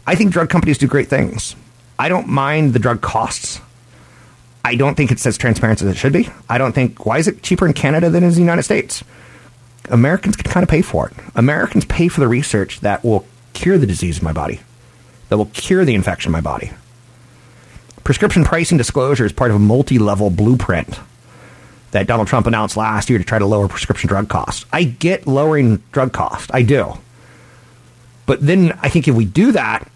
I 0.05 0.15
think 0.15 0.31
drug 0.31 0.49
companies 0.49 0.77
do 0.77 0.87
great 0.87 1.07
things. 1.07 1.55
I 1.97 2.09
don't 2.09 2.27
mind 2.27 2.73
the 2.73 2.79
drug 2.79 3.01
costs. 3.01 3.59
I 4.63 4.75
don't 4.75 4.95
think 4.95 5.11
it's 5.11 5.25
as 5.25 5.37
transparent 5.37 5.81
as 5.81 5.87
it 5.87 5.95
should 5.95 6.13
be. 6.13 6.27
I 6.49 6.57
don't 6.57 6.73
think 6.73 7.05
why 7.05 7.17
is 7.17 7.27
it 7.27 7.41
cheaper 7.41 7.65
in 7.65 7.73
Canada 7.73 8.09
than 8.09 8.23
in 8.23 8.31
the 8.31 8.39
United 8.39 8.63
States? 8.63 9.03
Americans 9.89 10.35
can 10.35 10.51
kind 10.51 10.63
of 10.63 10.69
pay 10.69 10.81
for 10.81 11.07
it. 11.07 11.13
Americans 11.35 11.85
pay 11.85 12.07
for 12.07 12.19
the 12.19 12.27
research 12.27 12.79
that 12.81 13.03
will 13.03 13.25
cure 13.53 13.77
the 13.77 13.85
disease 13.85 14.19
in 14.19 14.23
my 14.23 14.33
body 14.33 14.59
that 15.29 15.37
will 15.37 15.45
cure 15.47 15.85
the 15.85 15.95
infection 15.95 16.29
in 16.29 16.33
my 16.33 16.41
body. 16.41 16.71
Prescription 18.03 18.43
pricing 18.43 18.77
disclosure 18.77 19.25
is 19.25 19.33
part 19.33 19.51
of 19.51 19.57
a 19.57 19.59
multi 19.59 19.97
level 19.97 20.29
blueprint 20.29 20.99
that 21.91 22.07
Donald 22.07 22.27
Trump 22.27 22.45
announced 22.45 22.77
last 22.77 23.09
year 23.09 23.17
to 23.17 23.25
try 23.25 23.39
to 23.39 23.45
lower 23.45 23.67
prescription 23.67 24.07
drug 24.07 24.27
costs. 24.27 24.65
I 24.71 24.83
get 24.83 25.27
lowering 25.27 25.81
drug 25.91 26.13
costs, 26.13 26.51
I 26.53 26.61
do. 26.61 26.93
But 28.25 28.45
then 28.45 28.77
I 28.81 28.89
think 28.89 29.07
if 29.07 29.15
we 29.15 29.25
do 29.25 29.51
that, 29.53 29.89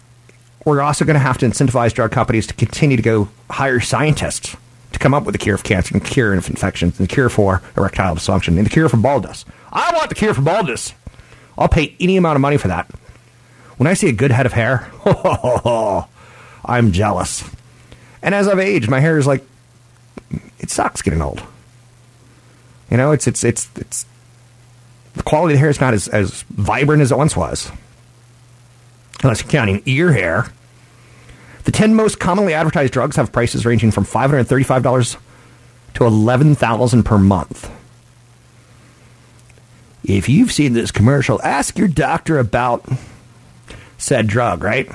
we're 0.64 0.80
also 0.80 1.04
going 1.04 1.14
to 1.14 1.20
have 1.20 1.38
to 1.38 1.46
incentivize 1.46 1.92
drug 1.92 2.10
companies 2.10 2.46
to 2.48 2.54
continue 2.54 2.96
to 2.96 3.02
go 3.02 3.28
hire 3.50 3.80
scientists 3.80 4.56
to 4.92 4.98
come 4.98 5.14
up 5.14 5.24
with 5.24 5.34
the 5.34 5.38
cure 5.38 5.54
of 5.54 5.62
cancer 5.62 5.94
and 5.94 6.04
cure 6.04 6.34
of 6.34 6.48
infections 6.48 6.98
and 6.98 7.08
the 7.08 7.12
cure 7.12 7.28
for 7.28 7.62
erectile 7.76 8.16
dysfunction 8.16 8.56
and 8.56 8.66
the 8.66 8.70
cure 8.70 8.88
for 8.88 8.96
baldness. 8.96 9.44
I 9.72 9.92
want 9.94 10.08
the 10.08 10.14
cure 10.14 10.34
for 10.34 10.42
baldness. 10.42 10.94
I'll 11.56 11.68
pay 11.68 11.94
any 12.00 12.16
amount 12.16 12.36
of 12.36 12.40
money 12.40 12.56
for 12.56 12.68
that. 12.68 12.90
When 13.80 13.86
I 13.86 13.94
see 13.94 14.10
a 14.10 14.12
good 14.12 14.30
head 14.30 14.44
of 14.44 14.52
hair, 14.52 14.90
I'm 16.66 16.92
jealous. 16.92 17.48
And 18.22 18.34
as 18.34 18.46
I've 18.46 18.58
aged, 18.58 18.90
my 18.90 19.00
hair 19.00 19.16
is 19.16 19.26
like 19.26 19.42
it 20.58 20.68
sucks 20.68 21.00
getting 21.00 21.22
old. 21.22 21.42
You 22.90 22.98
know, 22.98 23.12
it's 23.12 23.26
it's 23.26 23.42
it's 23.42 23.70
it's 23.76 24.04
the 25.14 25.22
quality 25.22 25.54
of 25.54 25.56
the 25.56 25.60
hair 25.60 25.70
is 25.70 25.80
not 25.80 25.94
as, 25.94 26.08
as 26.08 26.42
vibrant 26.50 27.00
as 27.00 27.10
it 27.10 27.16
once 27.16 27.34
was. 27.34 27.72
Unless 29.22 29.44
you're 29.44 29.50
counting 29.50 29.82
ear 29.86 30.12
hair. 30.12 30.52
The 31.64 31.72
10 31.72 31.94
most 31.94 32.20
commonly 32.20 32.52
advertised 32.52 32.92
drugs 32.92 33.16
have 33.16 33.32
prices 33.32 33.64
ranging 33.64 33.92
from 33.92 34.04
$535 34.04 35.16
to 35.94 36.00
$11,000 36.00 37.02
per 37.06 37.16
month. 37.16 37.70
If 40.04 40.28
you've 40.28 40.52
seen 40.52 40.74
this 40.74 40.90
commercial, 40.90 41.40
ask 41.42 41.78
your 41.78 41.88
doctor 41.88 42.38
about 42.38 42.84
said 44.00 44.26
drug, 44.26 44.64
right? 44.64 44.90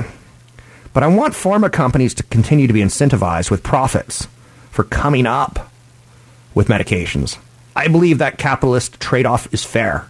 But 0.94 1.04
I 1.04 1.08
want 1.08 1.34
pharma 1.34 1.72
companies 1.72 2.14
to 2.16 2.24
continue 2.24 2.68
to 2.68 2.74
be 2.74 2.82
incentivized 2.82 3.52
with 3.52 3.64
profits 3.64 4.28
for 4.72 4.84
coming 4.84 5.26
up 5.26 5.72
with 6.54 6.68
medications. 6.68 7.38
I 7.76 7.88
believe 7.88 8.18
that 8.18 8.38
capitalist 8.38 9.00
trade 9.00 9.26
off 9.26 9.54
is 9.54 9.64
fair. 9.64 10.10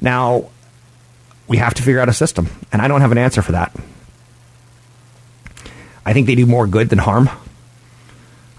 Now, 0.00 0.50
we 1.48 1.56
have 1.56 1.74
to 1.74 1.82
figure 1.82 2.00
out 2.00 2.08
a 2.08 2.12
system, 2.12 2.48
and 2.72 2.80
I 2.80 2.88
don't 2.88 3.00
have 3.00 3.12
an 3.12 3.18
answer 3.18 3.42
for 3.42 3.52
that. 3.52 3.74
I 6.04 6.12
think 6.12 6.26
they 6.26 6.34
do 6.34 6.46
more 6.46 6.66
good 6.66 6.88
than 6.88 6.98
harm. 6.98 7.30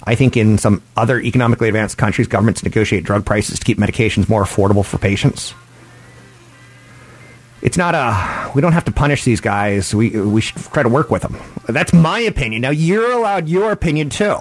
I 0.04 0.16
think 0.16 0.36
in 0.36 0.58
some 0.58 0.82
other 0.98 1.20
economically 1.20 1.68
advanced 1.70 1.98
countries, 1.98 2.28
governments 2.28 2.64
negotiate 2.64 3.04
drug 3.04 3.26
prices 3.26 3.60
to 3.60 3.66
keep 3.66 3.78
medications 3.78 4.28
more 4.28 4.44
affordable 4.44 4.84
for 4.84 4.98
patients 4.98 5.54
it's 7.64 7.78
not 7.78 7.96
a 7.96 8.52
we 8.54 8.62
don't 8.62 8.74
have 8.74 8.86
to 8.86 8.92
punish 8.92 9.24
these 9.24 9.40
guys. 9.42 9.96
We 9.96 10.10
we 10.10 10.42
should 10.42 10.58
try 10.58 10.84
to 10.84 10.90
work 10.90 11.10
with 11.10 11.22
them. 11.22 11.38
That's 11.68 11.94
my 11.94 12.20
opinion. 12.20 12.62
Now 12.62 12.70
you're 12.70 13.12
allowed 13.12 13.48
your 13.48 13.72
opinion 13.72 14.10
too. 14.10 14.38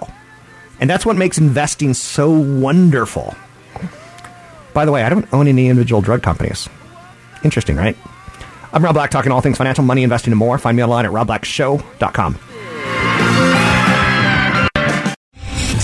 And 0.79 0.89
that's 0.89 1.05
what 1.05 1.15
makes 1.15 1.37
investing 1.37 1.93
so 1.93 2.29
wonderful. 2.29 3.33
By 4.73 4.85
the 4.85 4.91
way, 4.91 5.03
I 5.03 5.09
don't 5.09 5.31
own 5.33 5.47
any 5.47 5.69
individual 5.69 6.01
drug 6.01 6.21
companies. 6.21 6.67
Interesting, 7.43 7.77
right? 7.77 7.95
I'm 8.73 8.83
Rob 8.83 8.95
Black, 8.95 9.11
talking 9.11 9.31
all 9.31 9.39
things 9.39 9.57
financial, 9.57 9.83
money, 9.83 10.03
investing, 10.03 10.33
and 10.33 10.39
more. 10.39 10.57
Find 10.57 10.75
me 10.75 10.83
online 10.83 11.05
at 11.05 11.11
robblackshow.com. 11.11 12.39